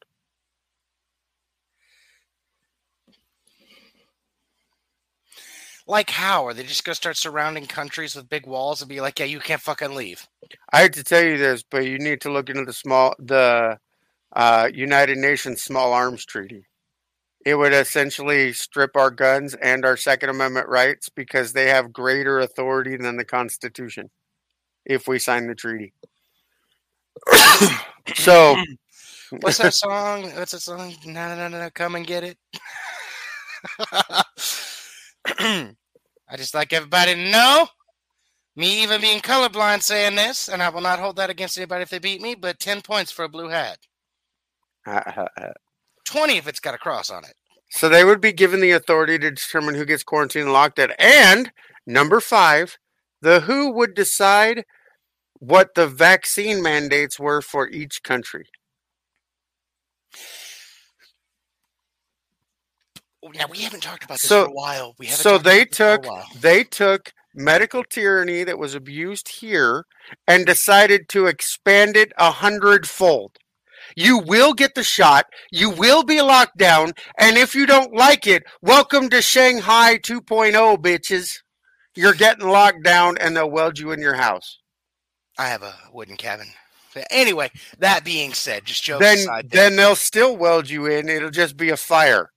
[5.86, 6.46] Like how?
[6.46, 9.38] Are they just gonna start surrounding countries with big walls and be like, yeah, you
[9.38, 10.26] can't fucking leave?
[10.72, 13.78] I hate to tell you this, but you need to look into the small the
[14.32, 16.66] uh, United Nations Small Arms Treaty.
[17.44, 22.40] It would essentially strip our guns and our Second Amendment rights because they have greater
[22.40, 24.10] authority than the Constitution.
[24.84, 25.92] If we sign the treaty,
[28.14, 28.56] so
[29.40, 30.30] What's that song?
[30.34, 30.94] What's that song?
[31.04, 32.38] No, no, no, no, come and get it.
[36.28, 37.68] I just like everybody to know.
[38.54, 41.90] Me even being colorblind saying this, and I will not hold that against anybody if
[41.90, 43.78] they beat me, but 10 points for a blue hat.
[46.06, 47.34] 20 if it's got a cross on it.
[47.70, 50.92] So they would be given the authority to determine who gets quarantined and locked in.
[50.98, 51.52] And
[51.86, 52.78] number five,
[53.20, 54.64] the WHO would decide
[55.34, 58.46] what the vaccine mandates were for each country.
[63.34, 64.94] Now, we haven't talked about this So- for a while.
[64.98, 68.74] We haven't So they about this for a took they took medical tyranny that was
[68.74, 69.84] abused here
[70.26, 73.36] and decided to expand it a hundredfold.
[73.94, 75.26] You will get the shot.
[75.52, 76.92] You will be locked down.
[77.18, 81.40] And if you don't like it, welcome to Shanghai 2.0, bitches.
[81.94, 84.58] You're getting locked down and they'll weld you in your house.
[85.38, 86.48] I have a wooden cabin.
[87.10, 89.50] Anyway, that being said, just jokes Then, aside.
[89.50, 91.08] then they'll still weld you in.
[91.10, 92.30] It'll just be a fire.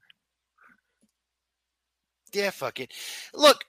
[2.33, 2.93] Yeah, fuck it.
[3.33, 3.65] Look,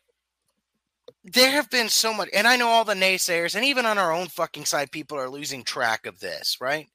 [1.25, 4.13] there have been so much, and I know all the naysayers, and even on our
[4.13, 6.89] own fucking side, people are losing track of this, right?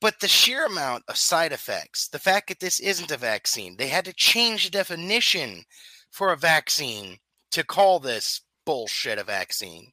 [0.00, 3.88] But the sheer amount of side effects, the fact that this isn't a vaccine, they
[3.88, 5.64] had to change the definition
[6.10, 7.18] for a vaccine
[7.50, 9.92] to call this bullshit a vaccine.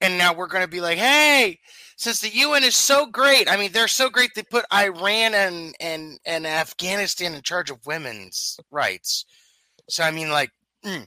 [0.00, 1.58] And now we're going to be like, hey,
[1.96, 5.74] since the UN is so great, I mean, they're so great they put Iran and,
[5.80, 9.24] and, and Afghanistan in charge of women's rights.
[9.88, 10.50] So, I mean, like,
[10.84, 11.06] mm,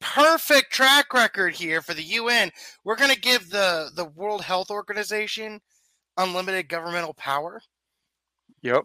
[0.00, 2.52] perfect track record here for the UN.
[2.84, 5.60] We're going to give the, the World Health Organization
[6.16, 7.60] unlimited governmental power.
[8.62, 8.84] Yep.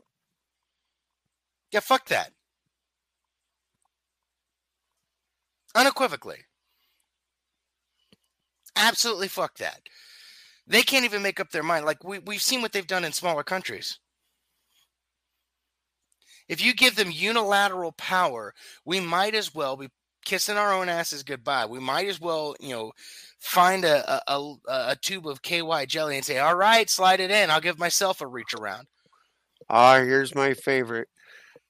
[1.72, 2.32] Yeah, fuck that.
[5.76, 6.40] Unequivocally.
[8.76, 9.82] Absolutely fuck that.
[10.68, 11.86] They can't even make up their mind.
[11.86, 14.00] Like we, we've seen what they've done in smaller countries.
[16.48, 19.90] If you give them unilateral power, we might as well be
[20.26, 21.66] kissing our own asses goodbye.
[21.66, 22.92] We might as well, you know,
[23.40, 27.32] find a a, a, a tube of KY jelly and say, "All right, slide it
[27.32, 27.50] in.
[27.50, 28.88] I'll give myself a reach around."
[29.70, 31.08] Ah, here's my favorite.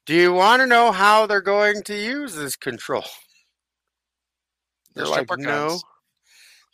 [0.05, 3.05] Do you want to know how they're going to use this control?
[4.93, 5.69] They're strip like, no.
[5.69, 5.83] guns.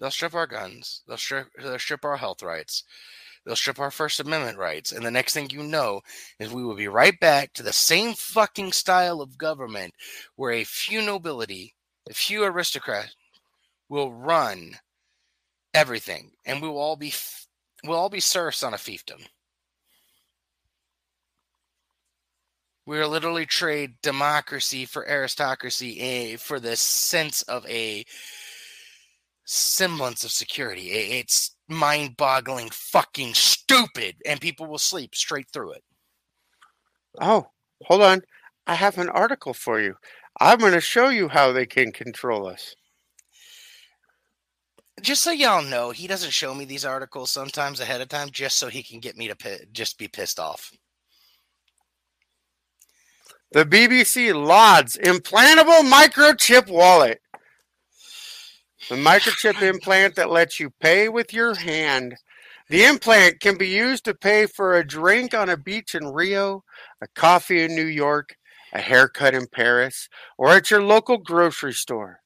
[0.01, 1.03] They'll strip our guns.
[1.07, 1.49] They'll strip.
[1.61, 2.83] They'll strip our health rights.
[3.45, 4.91] They'll strip our First Amendment rights.
[4.91, 6.01] And the next thing you know
[6.39, 9.93] is we will be right back to the same fucking style of government
[10.35, 11.75] where a few nobility,
[12.09, 13.15] a few aristocrats
[13.89, 14.79] will run
[15.71, 17.13] everything, and we will all be
[17.83, 19.27] we'll all be serfs on a fiefdom.
[22.87, 28.03] We'll literally trade democracy for aristocracy eh, for the sense of a
[29.45, 30.89] semblance of security.
[30.91, 35.83] It's mind boggling, fucking stupid, and people will sleep straight through it.
[37.19, 37.47] Oh,
[37.83, 38.21] hold on.
[38.67, 39.95] I have an article for you.
[40.39, 42.75] I'm going to show you how they can control us.
[45.01, 48.57] Just so y'all know, he doesn't show me these articles sometimes ahead of time just
[48.57, 50.71] so he can get me to pi- just be pissed off.
[53.51, 57.20] The BBC lauds implantable microchip wallet.
[58.89, 62.15] The microchip implant that lets you pay with your hand.
[62.69, 66.63] The implant can be used to pay for a drink on a beach in Rio,
[67.01, 68.35] a coffee in New York,
[68.73, 72.19] a haircut in Paris, or at your local grocery store.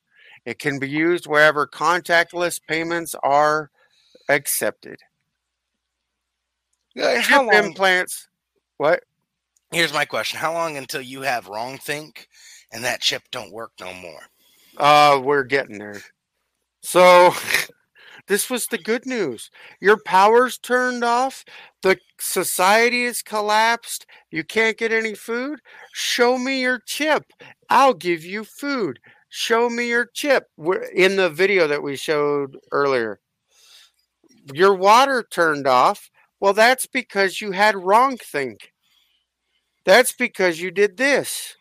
[0.46, 3.72] It can be used wherever contactless payments are
[4.30, 5.00] accepted.
[7.22, 7.66] How Chip long?
[7.66, 8.28] implants.
[8.78, 9.04] What?
[9.72, 12.28] Here's my question: How long until you have wrong think
[12.72, 14.22] and that chip don't work no more?
[14.78, 16.02] Uh, we're getting there.
[16.86, 17.34] So,
[18.28, 19.50] this was the good news.
[19.82, 21.44] Your power's turned off.
[21.82, 24.06] The society is collapsed.
[24.30, 25.62] You can't get any food.
[25.94, 27.24] Show me your chip.
[27.72, 29.00] I'll give you food.
[29.30, 30.44] Show me your chip.
[30.58, 33.20] We're in the video that we showed earlier.
[34.54, 36.12] Your water turned off.
[36.40, 38.72] Well, that's because you had wrong think.
[39.86, 41.56] That's because you did this.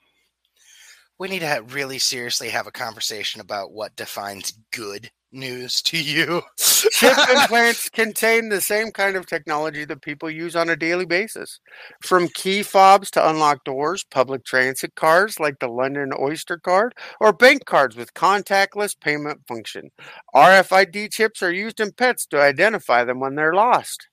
[1.18, 6.42] We need to really seriously have a conversation about what defines good news to you.
[6.58, 11.60] Chip implants contain the same kind of technology that people use on a daily basis.
[12.02, 17.32] From key fobs to unlock doors, public transit cards like the London Oyster card, or
[17.32, 19.90] bank cards with contactless payment function.
[20.34, 24.08] RFID chips are used in pets to identify them when they're lost.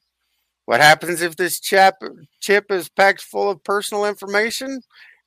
[0.66, 1.96] What happens if this chap,
[2.42, 4.82] chip is packed full of personal information?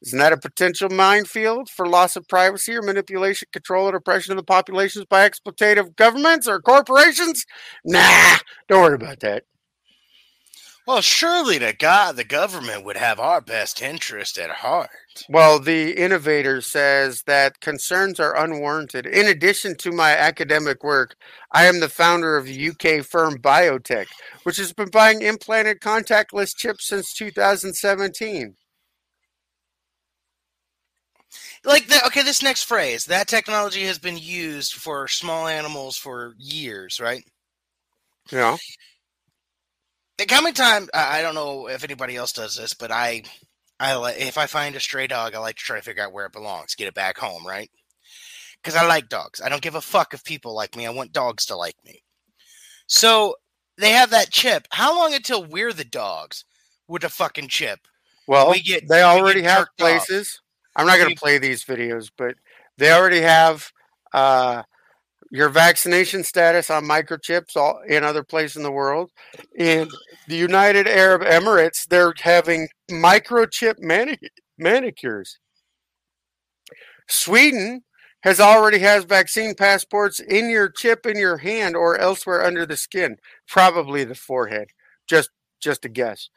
[0.05, 4.37] Isn't that a potential minefield for loss of privacy or manipulation, control, and oppression of
[4.37, 7.47] the populations by exploitative governments or corporations?
[7.87, 8.37] Nah,
[8.69, 9.45] don't worry about that.
[10.87, 14.91] Well, surely the God, the government would have our best interest at heart.
[15.31, 19.07] Well, the innovator says that concerns are unwarranted.
[19.07, 21.17] In addition to my academic work,
[21.51, 24.05] I am the founder of the UK firm BioTeq,
[24.43, 28.55] which has been buying implanted contactless chips since 2017.
[31.65, 36.35] Like the, okay, this next phrase, that technology has been used for small animals for
[36.39, 37.25] years, right?
[38.31, 38.57] Yeah.
[40.19, 43.23] There come a time I don't know if anybody else does this, but I,
[43.81, 46.13] I like if I find a stray dog, I like to try to figure out
[46.13, 47.71] where it belongs, get it back home, right?
[48.63, 49.41] Because I like dogs.
[49.41, 50.87] I don't give a fuck if people like me.
[50.87, 52.03] I want dogs to like me.
[52.87, 53.35] So
[53.77, 54.69] they have that chip.
[54.71, 56.45] How long until we're the dogs
[56.87, 57.81] with a fucking chip?
[58.27, 60.44] Well, We get- they already have places off.
[60.77, 62.35] I'm not going to play these videos, but
[62.79, 63.71] they already have
[64.13, 64.63] uh,
[65.31, 69.11] your vaccination status on microchips all, in other places in the world.
[69.57, 69.89] In
[70.29, 74.19] the United Arab Emirates, they're having microchip mani-
[74.59, 75.39] manicures.
[77.09, 77.83] Sweden
[78.23, 82.77] has already has vaccine passports in your chip in your hand or elsewhere under the
[82.77, 83.17] skin,
[83.47, 84.69] probably the forehead.
[85.07, 86.31] Just just a guess.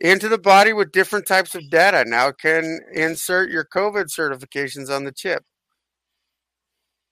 [0.00, 2.04] Into the body with different types of data.
[2.06, 5.44] Now can insert your COVID certifications on the chip.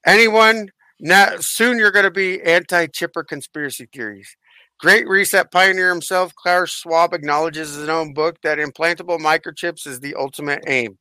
[0.06, 0.70] Anyone
[1.00, 4.36] now soon you're going to be anti-chipper conspiracy theories.
[4.80, 10.00] Great Reset pioneer himself, Klaus Schwab acknowledges in his own book that implantable microchips is
[10.00, 10.98] the ultimate aim.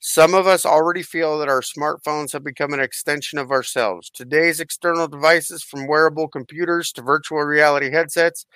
[0.00, 4.10] Some of us already feel that our smartphones have become an extension of ourselves.
[4.10, 8.46] Today's external devices, from wearable computers to virtual reality headsets,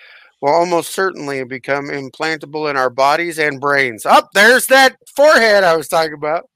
[0.41, 4.07] will almost certainly become implantable in our bodies and brains.
[4.07, 6.49] Up oh, there's that forehead I was talking about.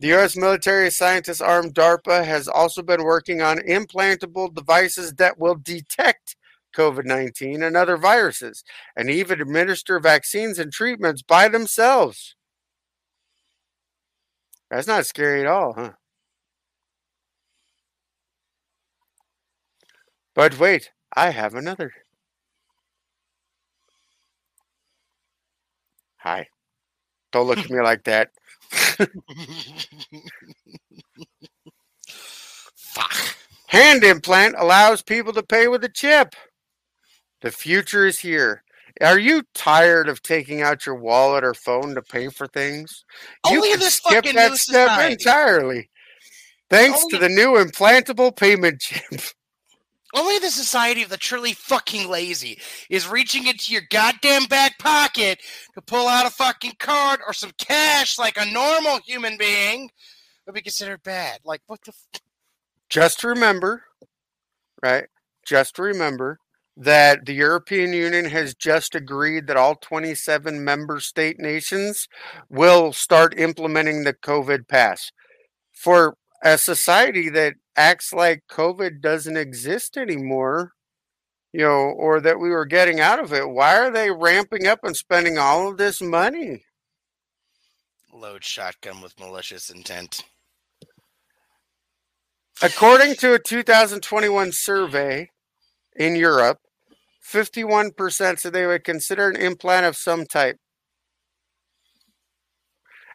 [0.00, 0.36] The U.S.
[0.36, 6.36] military scientist arm DARPA has also been working on implantable devices that will detect
[6.76, 8.64] COVID 19 and other viruses
[8.96, 12.34] and even administer vaccines and treatments by themselves.
[14.70, 15.92] That's not scary at all, huh?
[20.34, 21.92] But wait, I have another.
[26.22, 26.48] Hi.
[27.32, 28.30] Don't look at me like that.
[32.76, 33.36] Fuck.
[33.68, 36.34] Hand implant allows people to pay with a chip.
[37.40, 38.62] The future is here.
[39.00, 43.04] Are you tired of taking out your wallet or phone to pay for things?
[43.44, 45.88] Only you can this skip fucking that step entirely.
[46.70, 49.22] Thanks to the new implantable payment chip.
[50.14, 52.58] Only the society of the truly fucking lazy
[52.90, 55.40] is reaching into your goddamn back pocket
[55.74, 59.90] to pull out a fucking card or some cash like a normal human being
[60.46, 61.38] would be considered bad.
[61.44, 62.20] Like, what the f-
[62.90, 63.84] Just remember,
[64.82, 65.06] right?
[65.46, 66.38] Just remember
[66.76, 72.08] that the European Union has just agreed that all 27 member state nations
[72.48, 75.10] will start implementing the COVID pass.
[75.74, 80.72] For a society that acts like COVID doesn't exist anymore,
[81.52, 84.80] you know, or that we were getting out of it, why are they ramping up
[84.82, 86.64] and spending all of this money?
[88.22, 90.24] load shotgun with malicious intent?
[92.62, 95.28] According to a 2021 survey
[95.96, 96.58] in Europe,
[97.26, 100.56] 51% said they would consider an implant of some type.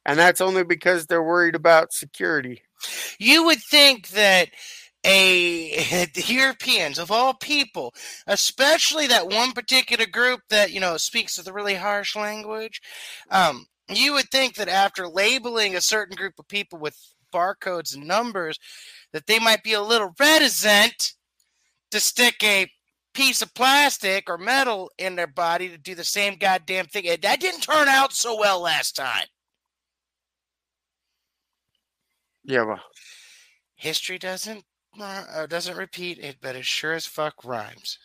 [0.05, 2.63] And that's only because they're worried about security.
[3.19, 4.49] You would think that
[5.03, 7.93] a the Europeans of all people,
[8.27, 12.81] especially that one particular group that you know speaks with a really harsh language,
[13.31, 16.97] um, you would think that after labeling a certain group of people with
[17.33, 18.59] barcodes and numbers,
[19.13, 21.13] that they might be a little reticent
[21.91, 22.69] to stick a
[23.13, 27.05] piece of plastic or metal in their body to do the same goddamn thing.
[27.21, 29.25] That didn't turn out so well last time.
[32.47, 32.79] Yeah, well,
[33.75, 34.63] History doesn't
[34.99, 37.99] uh, uh, doesn't repeat it, but it sure as fuck rhymes.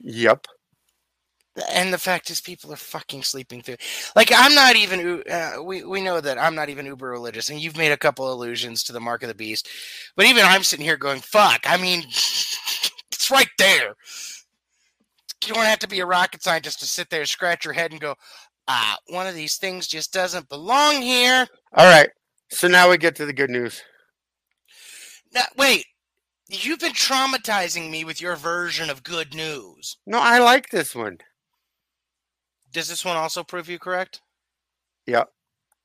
[0.00, 0.46] yep.
[1.70, 3.76] And the fact is, people are fucking sleeping through.
[4.16, 5.22] Like I'm not even.
[5.30, 8.32] Uh, we we know that I'm not even uber religious, and you've made a couple
[8.32, 9.68] allusions to the mark of the beast.
[10.16, 12.00] But even I'm sitting here going, "Fuck!" I mean,
[13.12, 13.94] it's right there.
[15.46, 18.00] You don't have to be a rocket scientist to sit there, scratch your head, and
[18.00, 18.16] go,
[18.66, 22.10] "Ah, one of these things just doesn't belong here." All right.
[22.50, 23.82] So now we get to the good news.
[25.32, 25.86] Now, wait,
[26.48, 29.96] you've been traumatizing me with your version of good news.
[30.06, 31.18] No, I like this one.
[32.72, 34.20] Does this one also prove you correct?
[35.06, 35.28] Yep.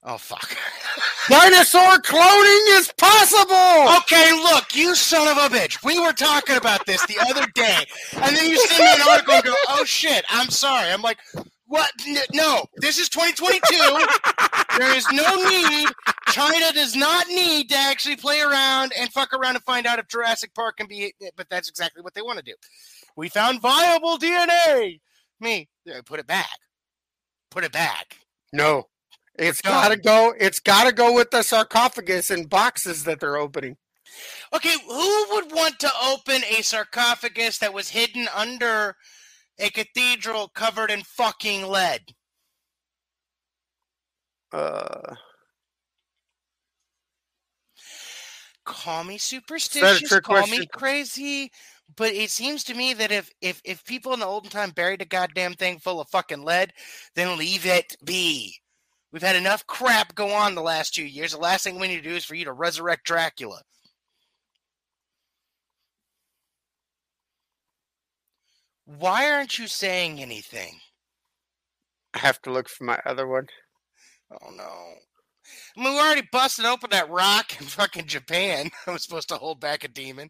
[0.03, 0.55] Oh fuck.
[1.29, 3.95] Dinosaur cloning is possible.
[3.97, 5.83] Okay, look, you son of a bitch.
[5.83, 9.33] We were talking about this the other day, and then you send me an article
[9.35, 11.19] and go, "Oh shit, I'm sorry." I'm like,
[11.69, 11.91] "What?
[12.33, 14.77] No, this is 2022.
[14.77, 15.87] there is no need.
[16.27, 20.07] China does not need to actually play around and fuck around and find out if
[20.07, 22.55] Jurassic Park can be." But that's exactly what they want to do.
[23.15, 24.99] We found viable DNA.
[25.39, 25.69] Me,
[26.05, 26.59] put it back.
[27.49, 28.19] Put it back.
[28.51, 28.87] No.
[29.37, 30.33] it's got to go.
[30.39, 33.77] It's got to go with the sarcophagus and boxes that they're opening.
[34.53, 38.95] Okay, who would want to open a sarcophagus that was hidden under
[39.59, 42.01] a cathedral covered in fucking lead?
[44.51, 45.15] Uh,
[48.65, 51.51] Call me superstitious, call me crazy,
[51.95, 55.01] but it seems to me that if if if people in the olden time buried
[55.01, 56.73] a goddamn thing full of fucking lead,
[57.15, 58.55] then leave it be.
[59.11, 61.31] We've had enough crap go on the last two years.
[61.31, 63.59] The last thing we need to do is for you to resurrect Dracula.
[68.97, 70.79] Why aren't you saying anything?
[72.15, 73.45] I have to look for my other one.
[74.31, 74.63] Oh no.
[74.63, 78.71] I mean, we already busted open that rock in fucking Japan.
[78.87, 80.29] I was supposed to hold back a demon.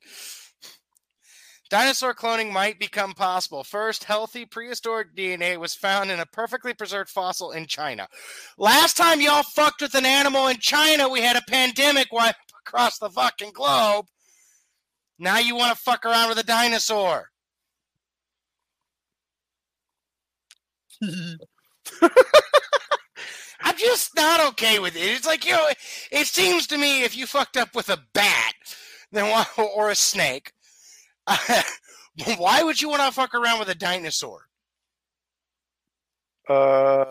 [1.70, 3.64] Dinosaur cloning might become possible.
[3.64, 8.10] First, healthy prehistoric DNA was found in a perfectly preserved fossil in China.
[8.58, 12.10] Last time y'all fucked with an animal in China, we had a pandemic
[12.68, 14.08] across the fucking globe.
[15.18, 17.30] Now you want to fuck around with a dinosaur.
[23.62, 25.00] I'm just not okay with it.
[25.00, 25.68] It's like, you know,
[26.12, 28.54] it seems to me if you fucked up with a bat
[29.12, 29.46] then why,
[29.76, 30.54] or a snake,
[32.38, 34.48] why would you want to fuck around with a dinosaur?
[36.48, 37.06] Uh,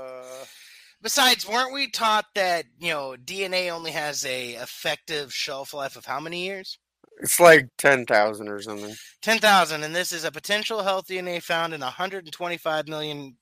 [1.01, 6.05] Besides, weren't we taught that, you know, DNA only has a effective shelf life of
[6.05, 6.79] how many years?
[7.21, 8.95] it's like ten thousand or something.
[9.23, 13.37] 10,000 and this is a potential health DNA found in a 125 million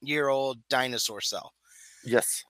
[0.00, 1.52] year old dinosaur cell.
[2.04, 2.44] Yes.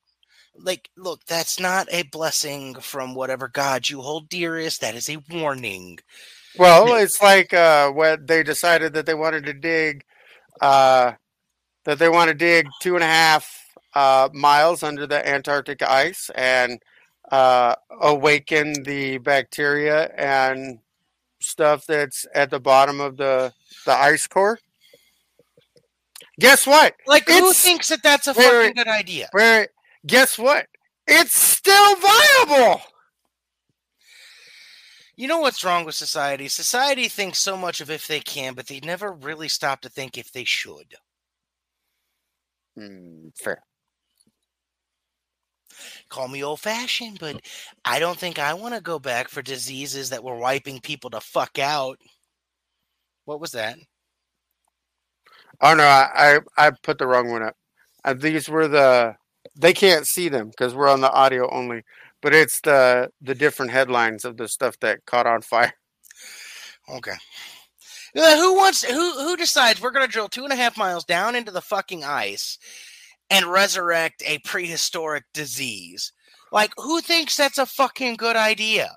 [0.57, 4.81] Like, look, that's not a blessing from whatever God you hold dearest.
[4.81, 5.99] That is a warning.
[6.59, 10.05] Well, it's like uh, when they decided that they wanted to dig,
[10.61, 11.13] uh,
[11.85, 16.31] that they want to dig two and a half uh, miles under the Antarctic ice
[16.35, 16.81] and
[17.31, 20.81] uh, awaken the bacteria and
[21.41, 23.53] stuff that's at the bottom of the
[23.87, 24.59] the ice core.
[26.41, 26.95] Guess what?
[27.07, 29.29] Like, who thinks that that's a fucking good idea?
[29.33, 29.69] Where?
[30.07, 30.67] Guess what?
[31.07, 32.81] It's still viable.
[35.17, 36.49] You know what's wrong with society?
[36.49, 40.17] Society thinks so much of if they can, but they never really stop to think
[40.17, 40.95] if they should.
[42.75, 43.63] Hmm, fair.
[46.09, 47.43] Call me old fashioned, but
[47.85, 51.21] I don't think I want to go back for diseases that were wiping people to
[51.21, 51.99] fuck out.
[53.27, 53.77] What was that?
[55.63, 57.57] Oh no, I I, I put the wrong one up.
[58.05, 59.17] Uh, these were the
[59.57, 61.83] they can't see them because we're on the audio only.
[62.23, 65.73] But it's the the different headlines of the stuff that caught on fire.
[66.89, 67.15] Okay.
[68.17, 71.37] Uh, who wants who who decides we're gonna drill two and a half miles down
[71.37, 72.59] into the fucking ice
[73.31, 76.13] and resurrect a prehistoric disease?
[76.53, 78.91] Like who thinks that's a fucking good idea?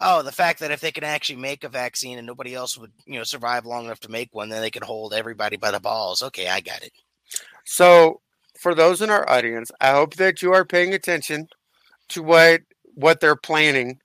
[0.00, 2.92] Oh, the fact that if they can actually make a vaccine and nobody else would,
[3.04, 5.80] you know, survive long enough to make one, then they can hold everybody by the
[5.80, 6.22] balls.
[6.22, 6.92] Okay, I got it.
[7.64, 8.20] So
[8.58, 11.48] for those in our audience, I hope that you are paying attention
[12.10, 12.62] to what
[12.94, 14.00] what they're planning,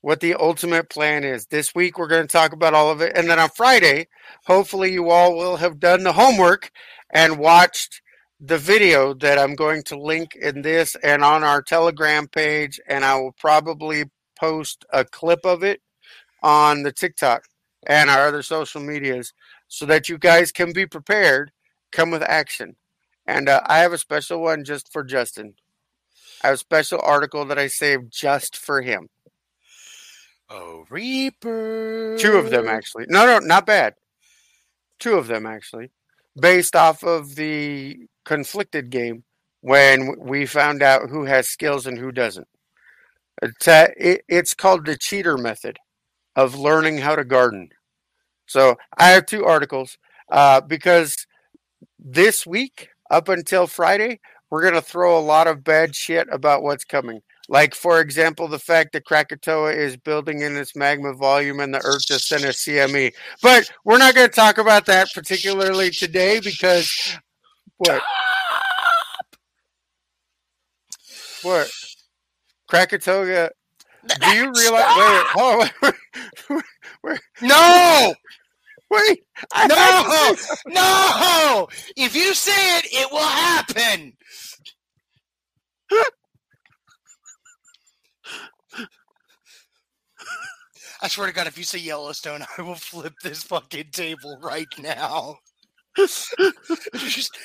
[0.00, 1.46] what the ultimate plan is.
[1.46, 4.08] This week we're going to talk about all of it, and then on Friday,
[4.46, 6.70] hopefully you all will have done the homework
[7.10, 8.02] and watched
[8.40, 13.04] the video that I'm going to link in this and on our Telegram page, and
[13.04, 14.04] I will probably
[14.38, 15.80] post a clip of it
[16.42, 17.44] on the TikTok
[17.86, 19.32] and our other social medias
[19.68, 21.50] so that you guys can be prepared,
[21.92, 22.76] come with action.
[23.26, 25.54] And uh, I have a special one just for Justin.
[26.42, 29.08] I have a special article that I saved just for him.
[30.48, 32.16] Oh, Reaper.
[32.18, 33.06] Two of them, actually.
[33.08, 33.94] No, no, not bad.
[35.00, 35.90] Two of them, actually.
[36.40, 39.24] Based off of the conflicted game
[39.60, 42.46] when we found out who has skills and who doesn't.
[43.42, 45.78] It's, uh, it, it's called the cheater method
[46.34, 47.70] of learning how to garden.
[48.46, 49.98] So I have two articles
[50.30, 51.26] uh, because
[51.98, 54.20] this week, up until Friday,
[54.50, 57.20] we're going to throw a lot of bad shit about what's coming.
[57.48, 61.84] Like, for example, the fact that Krakatoa is building in its magma volume and the
[61.84, 63.12] Earth just sent a CME.
[63.42, 66.90] But we're not going to talk about that particularly today because
[67.76, 68.02] what?
[71.42, 71.70] What?
[72.68, 73.50] Krakatoa.
[74.20, 74.86] Do you realize?
[74.94, 76.64] Wait, wait, hold on, wait,
[77.04, 78.14] wait, No!
[78.90, 79.20] wait.
[79.52, 79.76] I No!
[79.76, 80.36] have to say-
[80.66, 81.68] No!
[81.96, 84.14] If you say it, it will happen.
[91.02, 94.72] I swear to God, if you say Yellowstone, I will flip this fucking table right
[94.78, 95.38] now.
[96.94, 97.36] Just-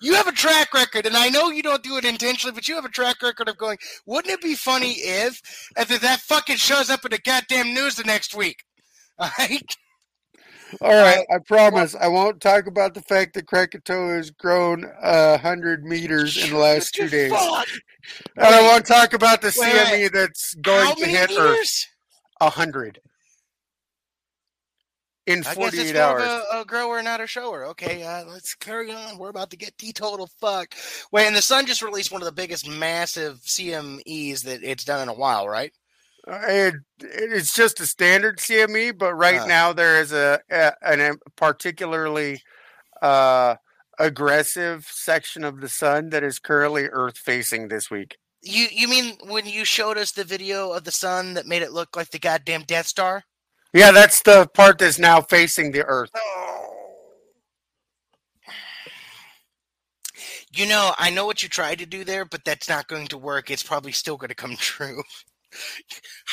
[0.00, 2.74] you have a track record, and I know you don't do it intentionally, but you
[2.74, 5.40] have a track record of going, wouldn't it be funny if,
[5.76, 8.62] and then that fucking shows up in the goddamn news the next week?
[9.18, 9.76] All right?
[10.80, 15.38] All right, I promise I won't talk about the fact that Krakatoa has grown a
[15.38, 17.68] hundred meters in the last two days, Fuck.
[18.36, 20.12] and I won't talk about the Wait, CME wait.
[20.12, 21.38] that's going to hit Earth.
[21.38, 21.86] meters?
[22.40, 23.00] A hundred
[25.26, 26.22] in I guess it's forty-eight more hours.
[26.22, 27.66] of a, a grower, not a shower.
[27.66, 29.18] Okay, uh, let's carry on.
[29.18, 30.74] We're about to get teetotal fuck.
[31.12, 35.02] Wait, and the Sun just released one of the biggest massive CMEs that it's done
[35.02, 35.72] in a while, right?
[36.28, 39.46] Uh, It, it's just a standard CME, but right Uh.
[39.46, 42.40] now there is a, a an particularly
[43.02, 43.56] uh,
[43.98, 48.18] aggressive section of the sun that is currently Earth facing this week.
[48.42, 51.72] You you mean when you showed us the video of the Sun that made it
[51.72, 53.24] look like the goddamn Death Star?
[53.76, 56.08] Yeah, that's the part that's now facing the Earth.
[60.50, 63.18] You know, I know what you tried to do there, but that's not going to
[63.18, 63.50] work.
[63.50, 65.02] It's probably still going to come true.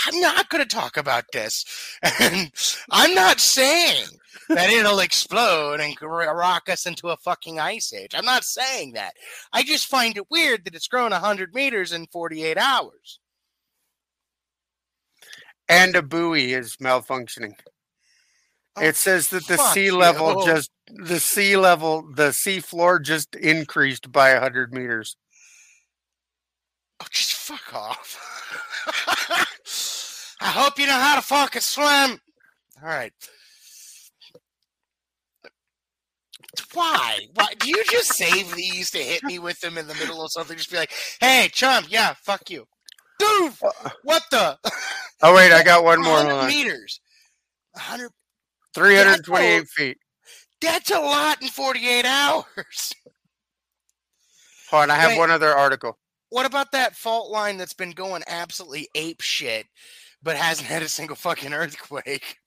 [0.07, 1.65] I'm not going to talk about this.
[2.21, 2.49] And
[2.89, 4.07] I'm not saying
[4.47, 8.15] that it'll explode and rock us into a fucking ice age.
[8.15, 9.15] I'm not saying that.
[9.51, 13.19] I just find it weird that it's grown 100 meters in 48 hours.
[15.73, 17.55] And a buoy is malfunctioning.
[18.75, 20.45] Oh, it says that the Oh, sea level you.
[20.45, 25.15] just the sea level the sea floor just increased by 100 meters.
[27.01, 28.19] Oh, just fuck off.
[30.41, 32.19] I hope you know how to fucking swim.
[32.81, 33.13] All right.
[36.73, 37.27] Why?
[37.33, 37.53] Why?
[37.59, 40.57] Do you just save these to hit me with them in the middle of something?
[40.57, 42.65] Just be like, hey, chum, yeah, fuck you.
[43.23, 44.57] Dude, uh, what the?
[45.21, 46.13] Oh wait, I got one more.
[46.25, 46.47] 100 on.
[46.47, 46.99] meters.
[47.73, 48.11] 100.
[48.73, 49.97] 328 feet.
[50.61, 52.93] That's a lot in 48 hours.
[54.69, 55.17] Hold on, I have Wait.
[55.19, 55.99] one other article.
[56.29, 59.67] What about that fault line that's been going absolutely ape shit,
[60.23, 62.37] but hasn't had a single fucking earthquake?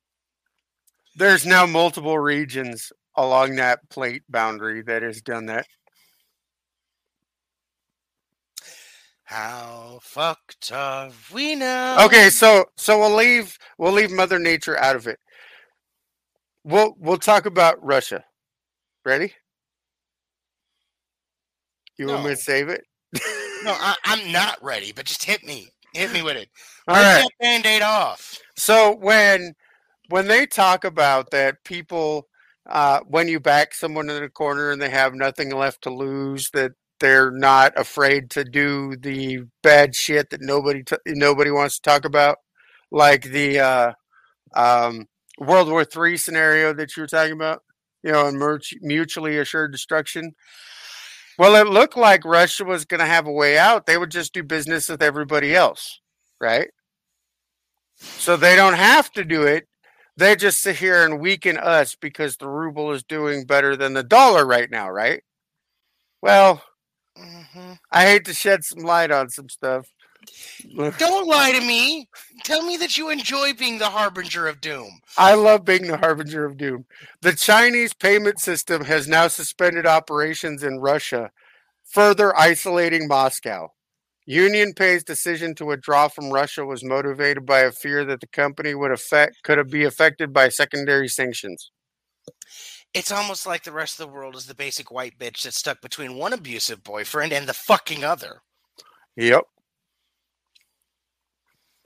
[1.14, 5.66] There's now multiple regions along that plate boundary that has done that.
[9.26, 12.04] How fucked are we now?
[12.04, 15.18] Okay, so so we'll leave we'll leave Mother Nature out of it.
[16.62, 18.24] We'll we'll talk about Russia.
[19.04, 19.32] Ready?
[21.98, 22.84] You want me to save it?
[23.64, 25.70] No, I, I'm not ready, but just hit me.
[25.92, 26.48] Hit me with it.
[26.86, 27.28] All Rip right.
[27.40, 28.38] band-aid off.
[28.56, 29.54] So when
[30.08, 32.28] when they talk about that people
[32.68, 36.48] uh, when you back someone in a corner and they have nothing left to lose,
[36.50, 41.88] that they're not afraid to do the bad shit that nobody t- nobody wants to
[41.88, 42.38] talk about,
[42.90, 43.92] like the uh,
[44.54, 45.06] um,
[45.38, 47.62] World War Three scenario that you were talking about,
[48.02, 50.32] you know, and mut- mutually assured destruction.
[51.38, 53.86] Well, it looked like Russia was going to have a way out.
[53.86, 56.00] They would just do business with everybody else,
[56.40, 56.68] right?
[57.96, 59.66] So they don't have to do it.
[60.16, 64.02] They just sit here and weaken us because the ruble is doing better than the
[64.02, 65.22] dollar right now, right?
[66.22, 66.62] Well,
[67.18, 67.72] Mm-hmm.
[67.90, 69.86] I hate to shed some light on some stuff.
[70.98, 72.08] Don't lie to me.
[72.42, 75.00] Tell me that you enjoy being the harbinger of doom.
[75.16, 76.86] I love being the harbinger of doom.
[77.22, 81.30] The Chinese payment system has now suspended operations in Russia,
[81.84, 83.68] further isolating Moscow.
[84.28, 88.90] UnionPay's decision to withdraw from Russia was motivated by a fear that the company would
[88.90, 91.70] affect could be affected by secondary sanctions.
[92.96, 95.82] It's almost like the rest of the world is the basic white bitch that's stuck
[95.82, 98.40] between one abusive boyfriend and the fucking other.
[99.16, 99.42] Yep.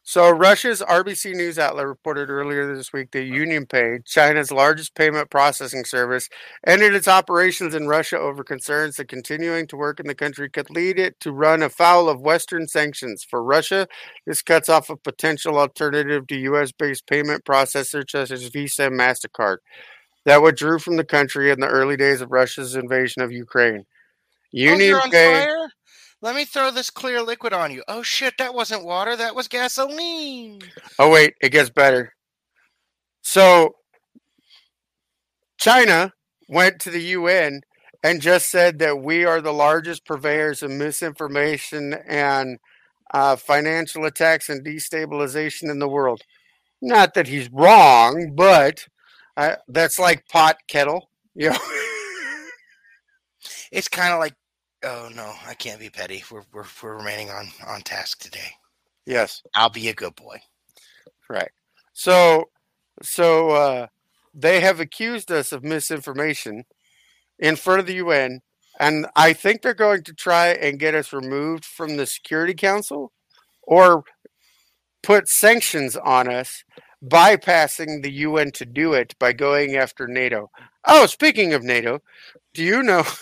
[0.05, 5.85] So Russia's RBC News outlet reported earlier this week that UnionPay, China's largest payment processing
[5.85, 6.29] service,
[6.65, 10.71] ended its operations in Russia over concerns that continuing to work in the country could
[10.71, 13.25] lead it to run afoul of Western sanctions.
[13.29, 13.89] For Russia,
[14.27, 19.57] this cuts off a potential alternative to U.S.-based payment processors such as Visa and Mastercard
[20.25, 23.85] that withdrew from the country in the early days of Russia's invasion of Ukraine.
[24.75, 25.01] oh, you're
[25.35, 25.71] fire?
[26.23, 27.83] Let me throw this clear liquid on you.
[27.89, 30.61] Oh shit, that wasn't water, that was gasoline.
[30.99, 32.15] Oh wait, it gets better.
[33.23, 33.77] So
[35.59, 36.13] China
[36.49, 37.63] went to the UN
[38.03, 42.59] and just said that we are the largest purveyors of misinformation and
[43.13, 46.23] uh, financial attacks and destabilization in the world.
[46.83, 48.87] Not that he's wrong, but
[49.49, 51.11] uh, that's like pot kettle.
[51.35, 51.59] You know,
[53.73, 54.35] It's kind of like,
[54.85, 56.25] oh no, I can't be petty.
[56.31, 58.51] We're, we're, we're remaining on, on task today.
[59.07, 59.43] yes.
[59.55, 60.39] I'll be a good boy.
[61.29, 61.51] Right.
[61.93, 62.47] So,
[63.03, 63.87] so uh,
[64.35, 66.65] they have accused us of misinformation
[67.39, 68.41] in front of the UN,
[68.79, 73.13] and I think they're going to try and get us removed from the Security Council
[73.63, 74.03] or
[75.03, 76.65] put sanctions on us,
[77.05, 80.51] bypassing the UN to do it by going after NATO.
[80.87, 82.01] Oh, speaking of NATO,
[82.55, 83.05] do you know?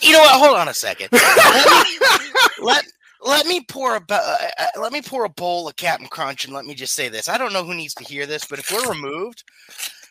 [0.00, 0.40] You know what?
[0.40, 1.08] Hold on a second.
[1.10, 2.84] let, me, let
[3.20, 6.54] let me pour a uh, uh, let me pour a bowl of Captain Crunch and
[6.54, 7.28] let me just say this.
[7.28, 9.42] I don't know who needs to hear this, but if we're removed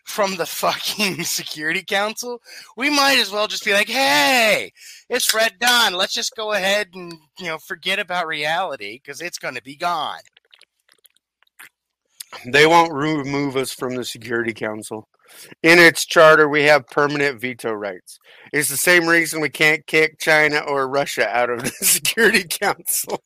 [0.03, 2.41] from the fucking Security Council,
[2.75, 4.73] we might as well just be like, "Hey,
[5.09, 5.93] it's Red Dawn.
[5.93, 9.75] Let's just go ahead and you know forget about reality because it's going to be
[9.75, 10.19] gone."
[12.45, 15.07] They won't remove us from the Security Council.
[15.63, 18.17] In its charter, we have permanent veto rights.
[18.53, 23.21] It's the same reason we can't kick China or Russia out of the Security Council.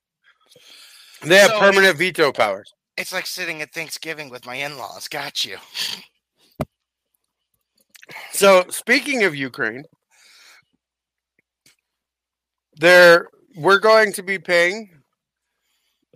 [1.21, 2.71] They have So- permanent veto powers.
[2.97, 5.07] It's like sitting at Thanksgiving with my in-laws.
[5.07, 5.57] Got you.
[8.33, 9.83] So speaking of Ukraine,
[12.77, 14.89] there we're going to be paying.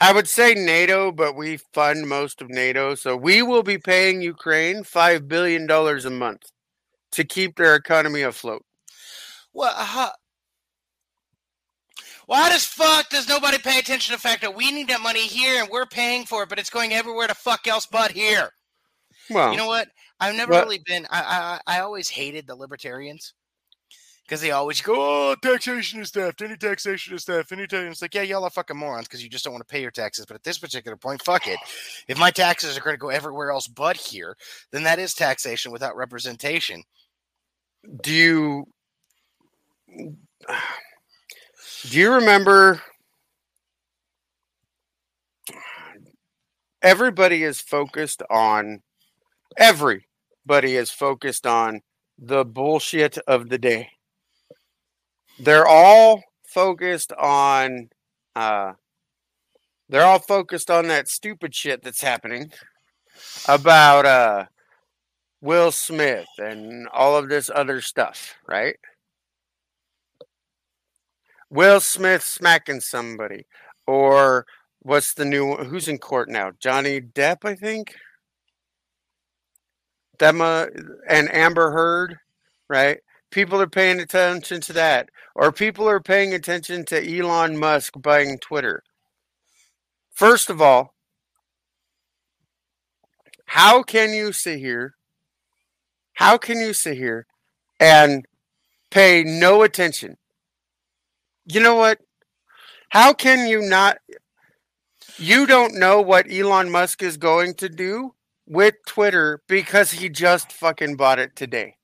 [0.01, 4.21] I would say NATO, but we fund most of NATO, so we will be paying
[4.21, 6.51] Ukraine five billion dollars a month
[7.13, 8.65] to keep their economy afloat.
[9.53, 10.09] Well, uh,
[12.25, 15.27] why does fuck does nobody pay attention to the fact that we need that money
[15.27, 18.49] here and we're paying for it, but it's going everywhere to fuck else but here?
[19.29, 19.87] Well, you know what?
[20.19, 21.07] I've never Well- really been.
[21.09, 23.33] I, I I always hated the libertarians
[24.25, 26.41] because they always go, "Oh, taxation is theft.
[26.41, 27.51] Any taxation is theft.
[27.51, 29.71] Any tax." It's like, yeah, y'all are fucking morons because you just don't want to
[29.71, 30.25] pay your taxes.
[30.25, 31.59] But at this particular point, fuck it.
[32.07, 34.35] If my taxes are going to go everywhere else but here,
[34.71, 36.83] then that is taxation without representation.
[38.01, 38.65] do you
[41.89, 42.81] do you remember
[46.81, 48.81] everybody is focused on
[49.57, 51.81] everybody is focused on
[52.17, 53.89] the bullshit of the day
[55.39, 57.89] they're all focused on
[58.35, 58.73] uh
[59.89, 62.51] they're all focused on that stupid shit that's happening
[63.47, 64.45] about uh
[65.41, 68.77] Will Smith and all of this other stuff, right?
[71.51, 73.45] Will Smith smacking somebody,
[73.85, 74.47] or
[74.79, 75.65] what's the new one?
[75.65, 76.51] Who's in court now?
[76.59, 77.93] Johnny Depp, I think.
[80.17, 80.69] Dema
[81.07, 82.17] and Amber Heard,
[82.67, 82.97] right?
[83.31, 88.37] People are paying attention to that, or people are paying attention to Elon Musk buying
[88.39, 88.83] Twitter.
[90.13, 90.93] First of all,
[93.47, 94.95] how can you sit here
[96.15, 97.27] how can you sit here
[97.79, 98.25] and
[98.89, 100.17] pay no attention?
[101.45, 101.99] You know what?
[102.89, 103.97] How can you not?
[105.17, 108.15] You don't know what Elon Musk is going to do
[108.47, 111.75] with Twitter because he just fucking bought it today.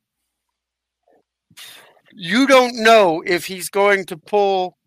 [2.14, 4.78] You don't know if he's going to pull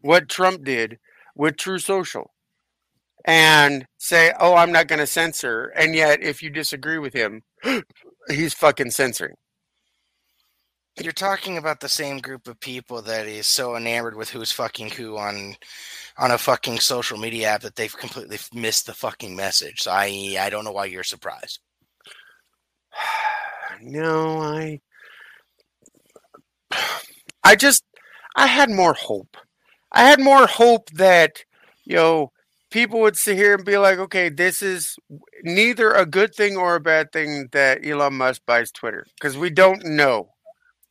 [0.00, 0.98] what Trump did
[1.34, 2.32] with Truth Social
[3.24, 7.42] and say, "Oh, I'm not going to censor," and yet if you disagree with him,
[8.28, 9.34] he's fucking censoring.
[11.00, 14.90] You're talking about the same group of people that is so enamored with who's fucking
[14.90, 15.56] who on
[16.18, 19.82] on a fucking social media app that they've completely missed the fucking message.
[19.82, 21.60] So I I don't know why you're surprised.
[23.80, 24.80] No, I
[27.44, 27.84] I just
[28.36, 29.36] I had more hope.
[29.92, 31.44] I had more hope that
[31.84, 32.32] you know
[32.70, 34.96] people would sit here and be like, okay, this is
[35.42, 39.50] neither a good thing or a bad thing that Elon Musk buys Twitter because we
[39.50, 40.30] don't know,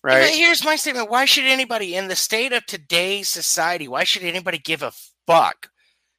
[0.03, 0.33] right?
[0.33, 3.87] here's my statement: Why should anybody in the state of today's society?
[3.87, 4.93] Why should anybody give a
[5.25, 5.69] fuck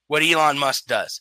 [0.07, 1.21] what Elon Musk does?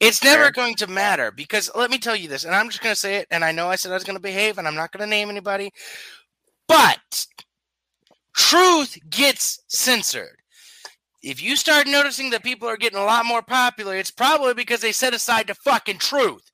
[0.00, 0.52] It's never Fair.
[0.52, 3.16] going to matter because let me tell you this, and I'm just going to say
[3.16, 3.26] it.
[3.32, 5.10] And I know I said I was going to behave, and I'm not going to
[5.10, 5.72] name anybody,
[6.68, 7.26] but
[8.34, 10.36] truth gets censored.
[11.22, 14.80] If you start noticing that people are getting a lot more popular, it's probably because
[14.80, 16.52] they set aside the fucking truth.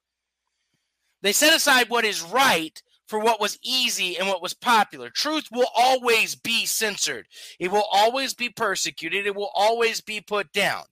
[1.20, 5.10] They set aside what is right for what was easy and what was popular.
[5.10, 7.26] Truth will always be censored.
[7.58, 9.26] It will always be persecuted.
[9.26, 10.84] It will always be put down.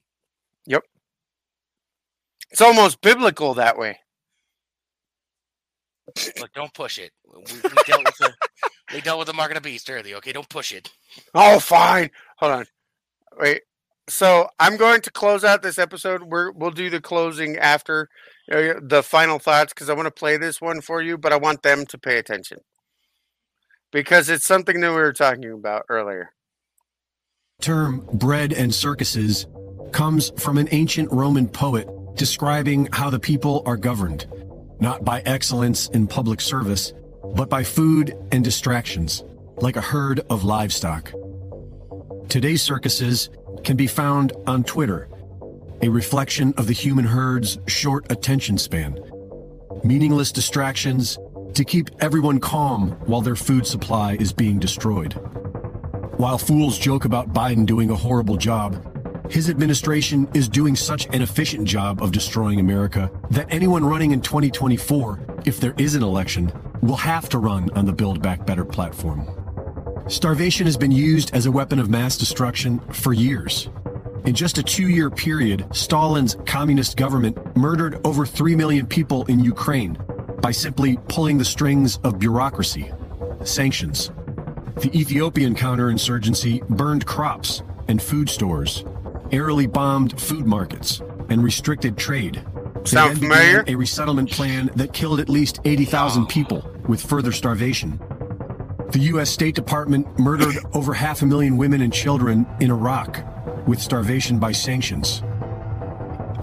[0.67, 0.83] Yep.
[2.51, 3.99] It's almost biblical that way.
[6.39, 7.11] Look, don't push it.
[7.25, 8.21] We, we dealt with
[8.93, 10.17] we dealt with the mark of the beast earlier.
[10.17, 10.91] Okay, don't push it.
[11.33, 12.11] Oh, fine.
[12.37, 12.65] Hold on.
[13.39, 13.61] Wait.
[14.09, 16.23] So I'm going to close out this episode.
[16.23, 18.09] We're we'll do the closing after
[18.51, 21.37] uh, the final thoughts because I want to play this one for you, but I
[21.37, 22.59] want them to pay attention
[23.91, 26.31] because it's something that we were talking about earlier.
[27.61, 29.47] term bread and circuses
[29.93, 34.27] comes from an ancient Roman poet describing how the people are governed,
[34.81, 36.93] not by excellence in public service,
[37.23, 39.23] but by food and distractions,
[39.57, 41.11] like a herd of livestock.
[42.27, 43.29] Today's circuses
[43.63, 45.07] can be found on Twitter,
[45.81, 48.99] a reflection of the human herd's short attention span.
[49.83, 51.17] Meaningless distractions
[51.53, 55.13] to keep everyone calm while their food supply is being destroyed.
[56.17, 58.89] While fools joke about Biden doing a horrible job,
[59.31, 64.21] his administration is doing such an efficient job of destroying America that anyone running in
[64.21, 66.51] 2024, if there is an election,
[66.83, 69.25] will have to run on the Build Back Better platform.
[70.09, 73.69] Starvation has been used as a weapon of mass destruction for years.
[74.25, 79.39] In just a two year period, Stalin's communist government murdered over 3 million people in
[79.39, 79.97] Ukraine
[80.41, 82.91] by simply pulling the strings of bureaucracy,
[83.45, 84.11] sanctions.
[84.75, 88.83] The Ethiopian counterinsurgency burned crops and food stores,
[89.31, 92.43] airily bombed food markets, and restricted trade.
[92.83, 93.63] Sound familiar?
[93.67, 97.99] A resettlement plan that killed at least 80,000 people with further starvation.
[98.91, 99.29] The U.S.
[99.29, 103.23] State Department murdered over half a million women and children in Iraq
[103.67, 105.23] with starvation by sanctions.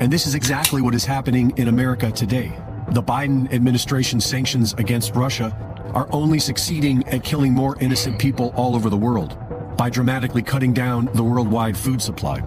[0.00, 2.52] And this is exactly what is happening in America today.
[2.92, 5.56] The Biden administration's sanctions against Russia
[5.94, 9.38] are only succeeding at killing more innocent people all over the world
[9.76, 12.42] by dramatically cutting down the worldwide food supply.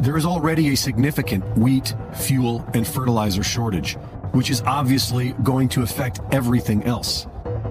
[0.00, 3.94] There is already a significant wheat, fuel, and fertilizer shortage,
[4.32, 7.26] which is obviously going to affect everything else,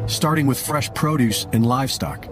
[0.08, 2.28] starting with fresh produce and livestock.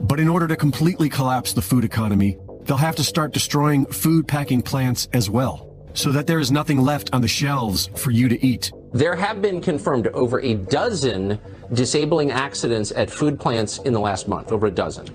[0.00, 4.28] But in order to completely collapse the food economy, they'll have to start destroying food
[4.28, 8.28] packing plants as well, so that there is nothing left on the shelves for you
[8.28, 8.72] to eat.
[8.92, 11.40] There have been confirmed over a dozen
[11.72, 15.06] disabling accidents at food plants in the last month, over a dozen.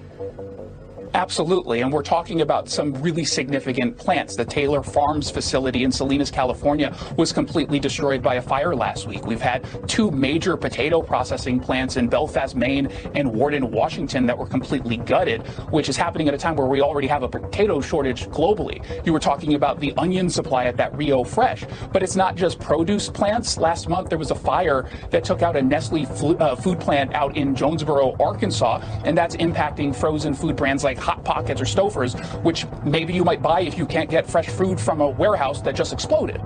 [1.18, 1.82] Absolutely.
[1.82, 4.36] And we're talking about some really significant plants.
[4.36, 9.26] The Taylor Farms facility in Salinas, California was completely destroyed by a fire last week.
[9.26, 14.45] We've had two major potato processing plants in Belfast, Maine and Warden, Washington that were
[14.45, 15.41] completely gutted,
[15.72, 18.86] which is happening at a time where we already have a potato shortage globally.
[19.03, 22.59] You were talking about the onion supply at that Rio Fresh, but it's not just
[22.59, 23.57] produce plants.
[23.57, 26.05] Last month there was a fire that took out a Nestle
[26.39, 31.24] uh, food plant out in Jonesboro, Arkansas, and that's impacting frozen food brands like Hot
[31.24, 34.99] Pockets or Stouffer's, which maybe you might buy if you can't get fresh food from
[34.99, 36.41] a warehouse that just exploded.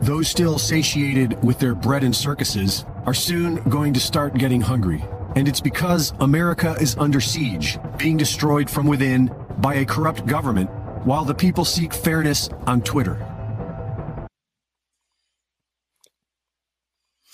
[0.00, 5.04] Those still satiated with their bread and circuses are soon going to start getting hungry.
[5.34, 10.70] And it's because America is under siege, being destroyed from within by a corrupt government,
[11.04, 13.26] while the people seek fairness on Twitter.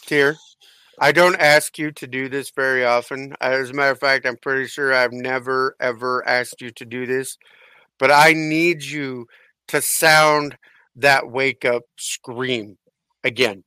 [0.07, 0.36] Tyr,
[1.01, 3.34] I don't ask you to do this very often.
[3.40, 7.07] As a matter of fact, I'm pretty sure I've never ever asked you to do
[7.07, 7.36] this,
[7.99, 9.26] but I need you
[9.68, 10.59] to sound
[10.96, 12.78] that wake up scream
[13.22, 13.64] again.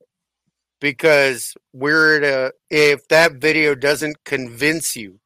[0.80, 5.20] Because we're at a, if that video doesn't convince you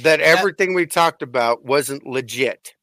[0.00, 2.74] that everything we talked about wasn't legit,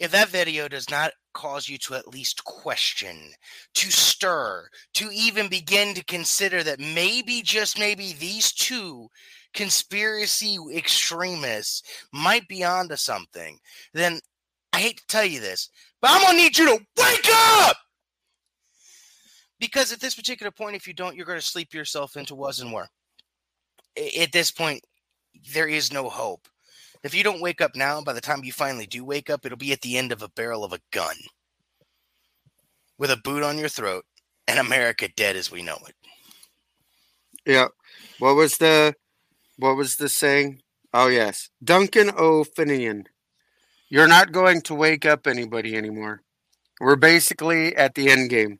[0.00, 3.16] if that video does not cause you to at least question,
[3.74, 9.08] to stir, to even begin to consider that maybe, just maybe, these two
[9.54, 13.58] conspiracy extremists might be onto something,
[13.92, 14.20] then
[14.72, 15.68] I hate to tell you this,
[16.00, 17.76] but I'm gonna need you to wake up!
[19.60, 22.72] Because at this particular point, if you don't, you're gonna sleep yourself into was and
[22.72, 22.88] were.
[24.18, 24.82] At this point,
[25.52, 26.48] there is no hope.
[27.04, 29.58] If you don't wake up now, by the time you finally do wake up, it'll
[29.58, 31.16] be at the end of a barrel of a gun
[32.96, 34.04] with a boot on your throat
[34.46, 35.94] and America dead as we know it.
[37.44, 37.68] Yeah.
[38.20, 38.94] What was the
[39.56, 40.60] what was the saying?
[40.94, 41.50] Oh yes.
[41.62, 42.44] Duncan O.
[42.44, 43.06] Finian.
[43.88, 46.22] You're not going to wake up anybody anymore.
[46.80, 48.58] We're basically at the end game.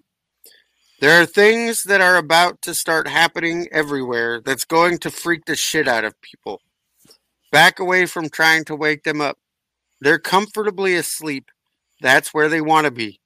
[1.01, 5.57] There are things that are about to start happening everywhere that's going to freak the
[5.57, 6.61] shit out of people.
[7.53, 9.37] Back away from trying to wake them up.
[10.01, 11.51] They're comfortably asleep.
[12.01, 13.21] That's where they want to be.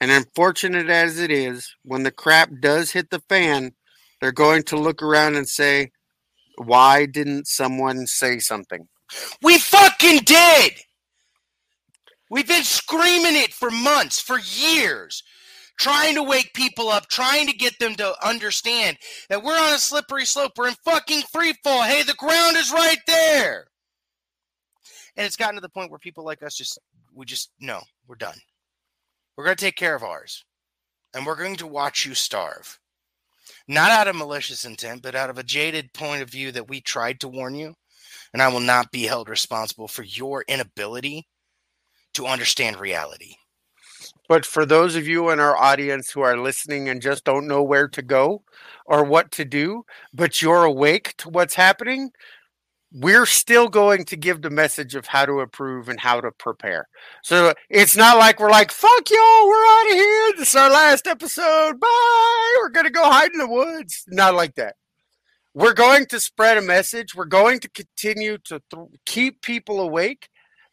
[0.00, 3.72] And unfortunate as it is, when the crap does hit the fan,
[4.20, 5.90] they're going to look around and say,
[6.56, 8.86] Why didn't someone say something?
[9.42, 10.72] We fucking did!
[12.30, 15.24] We've been screaming it for months, for years,
[15.78, 18.98] trying to wake people up, trying to get them to understand
[19.30, 20.52] that we're on a slippery slope.
[20.56, 21.82] We're in fucking free fall.
[21.82, 23.69] Hey, the ground is right there.
[25.20, 26.78] And it's gotten to the point where people like us just,
[27.14, 28.38] we just, no, we're done.
[29.36, 30.46] We're going to take care of ours.
[31.12, 32.78] And we're going to watch you starve.
[33.68, 36.80] Not out of malicious intent, but out of a jaded point of view that we
[36.80, 37.74] tried to warn you.
[38.32, 41.28] And I will not be held responsible for your inability
[42.14, 43.34] to understand reality.
[44.26, 47.62] But for those of you in our audience who are listening and just don't know
[47.62, 48.42] where to go
[48.86, 52.10] or what to do, but you're awake to what's happening,
[52.92, 56.88] we're still going to give the message of how to approve and how to prepare.
[57.22, 60.32] So it's not like we're like, fuck y'all, we're out of here.
[60.36, 61.78] This is our last episode.
[61.78, 62.54] Bye.
[62.58, 64.04] We're going to go hide in the woods.
[64.08, 64.74] Not like that.
[65.54, 67.14] We're going to spread a message.
[67.14, 70.28] We're going to continue to th- keep people awake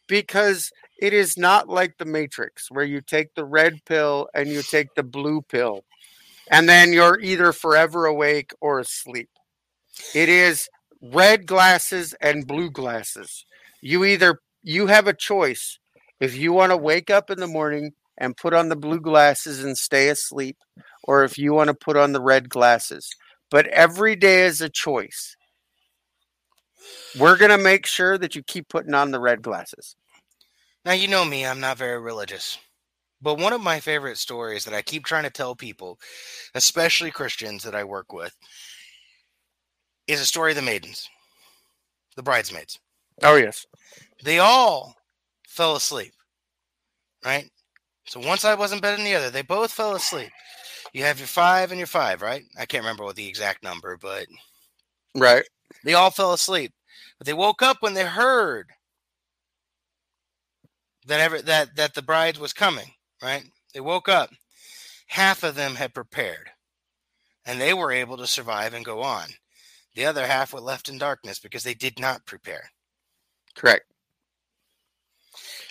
[0.08, 4.62] because it is not like the Matrix where you take the red pill and you
[4.62, 5.84] take the blue pill
[6.50, 9.28] and then you're either forever awake or asleep.
[10.14, 10.68] It is
[11.02, 13.44] red glasses and blue glasses.
[13.80, 15.78] You either you have a choice
[16.20, 19.62] if you want to wake up in the morning and put on the blue glasses
[19.62, 20.56] and stay asleep
[21.04, 23.08] or if you want to put on the red glasses.
[23.50, 25.36] But every day is a choice.
[27.18, 29.96] We're going to make sure that you keep putting on the red glasses.
[30.84, 32.58] Now, you know me, I'm not very religious.
[33.20, 35.98] But one of my favorite stories that I keep trying to tell people,
[36.54, 38.36] especially Christians that I work with,
[40.08, 41.08] is a story of the maidens,
[42.16, 42.80] the bridesmaids.
[43.22, 43.66] Oh, yes.
[44.24, 44.96] They all
[45.46, 46.12] fell asleep,
[47.24, 47.48] right?
[48.06, 49.30] So one side wasn't better than the other.
[49.30, 50.30] They both fell asleep.
[50.92, 52.44] You have your five and your five, right?
[52.58, 54.26] I can't remember what the exact number, but
[55.14, 55.44] Right.
[55.84, 56.72] they all fell asleep.
[57.18, 58.72] But they woke up when they heard
[61.06, 63.44] that ever that that the bride was coming, right?
[63.74, 64.30] They woke up.
[65.08, 66.50] Half of them had prepared,
[67.44, 69.28] and they were able to survive and go on.
[69.94, 72.70] The other half were left in darkness because they did not prepare.
[73.54, 73.84] Correct.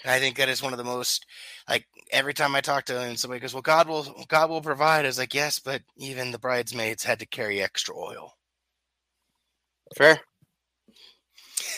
[0.03, 1.25] And I think that is one of the most
[1.69, 5.05] like every time I talk to them, somebody goes, "Well, God will God will provide."
[5.05, 8.37] I was like, "Yes, but even the bridesmaids had to carry extra oil."
[9.95, 10.19] Fair.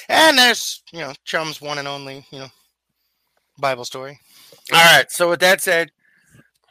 [0.07, 2.49] And there's you know Chum's one and only you know
[3.57, 4.19] Bible story.
[4.73, 5.09] All right.
[5.11, 5.91] So with that said,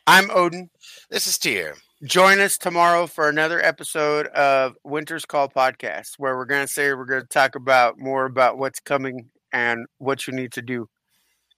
[0.06, 0.70] I'm Odin.
[1.10, 1.74] This is Tyr.
[2.04, 6.94] Join us tomorrow for another episode of Winter's Call podcast, where we're going to say
[6.94, 10.88] we're going to talk about more about what's coming and what you need to do.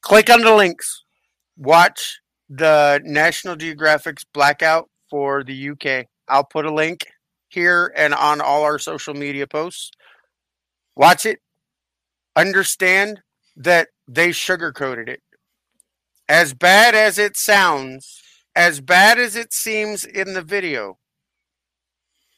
[0.01, 1.05] Click on the links.
[1.59, 6.07] Watch the National Geographic's blackout for the UK.
[6.27, 7.05] I'll put a link
[7.51, 9.91] here and on all our social media posts.
[10.97, 11.41] Watch it.
[12.35, 13.21] Understand
[13.57, 15.21] that they sugarcoated it.
[16.31, 18.23] As bad as it sounds,
[18.55, 20.99] as bad as it seems in the video,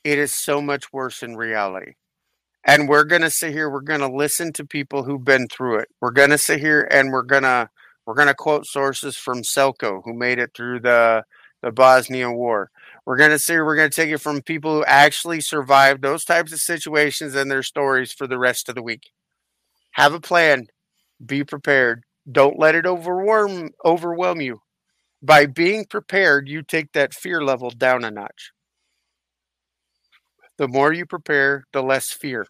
[0.05, 1.95] it is so much worse in reality.
[2.65, 5.79] And we're going to sit here, we're going to listen to people who've been through
[5.79, 5.89] it.
[6.01, 7.69] We're going to sit here and we're going to
[8.07, 11.25] we're going to quote sources from Selco who made it through the
[11.63, 12.71] the Bosnia war.
[13.07, 16.25] We're going to see we're going to take it from people who actually survived those
[16.25, 19.11] types of situations and their stories for the rest of the week.
[19.93, 20.67] Have a plan.
[21.25, 22.05] Be prepared.
[22.31, 24.61] Don't let it overwhelm overwhelm you.
[25.23, 28.51] By being prepared, you take that fear level down a notch.
[30.59, 32.47] The more you prepare, the less fear.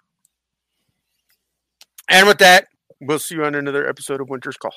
[2.08, 2.66] And with that,
[3.00, 4.72] we'll see you on another episode of Winter's Call.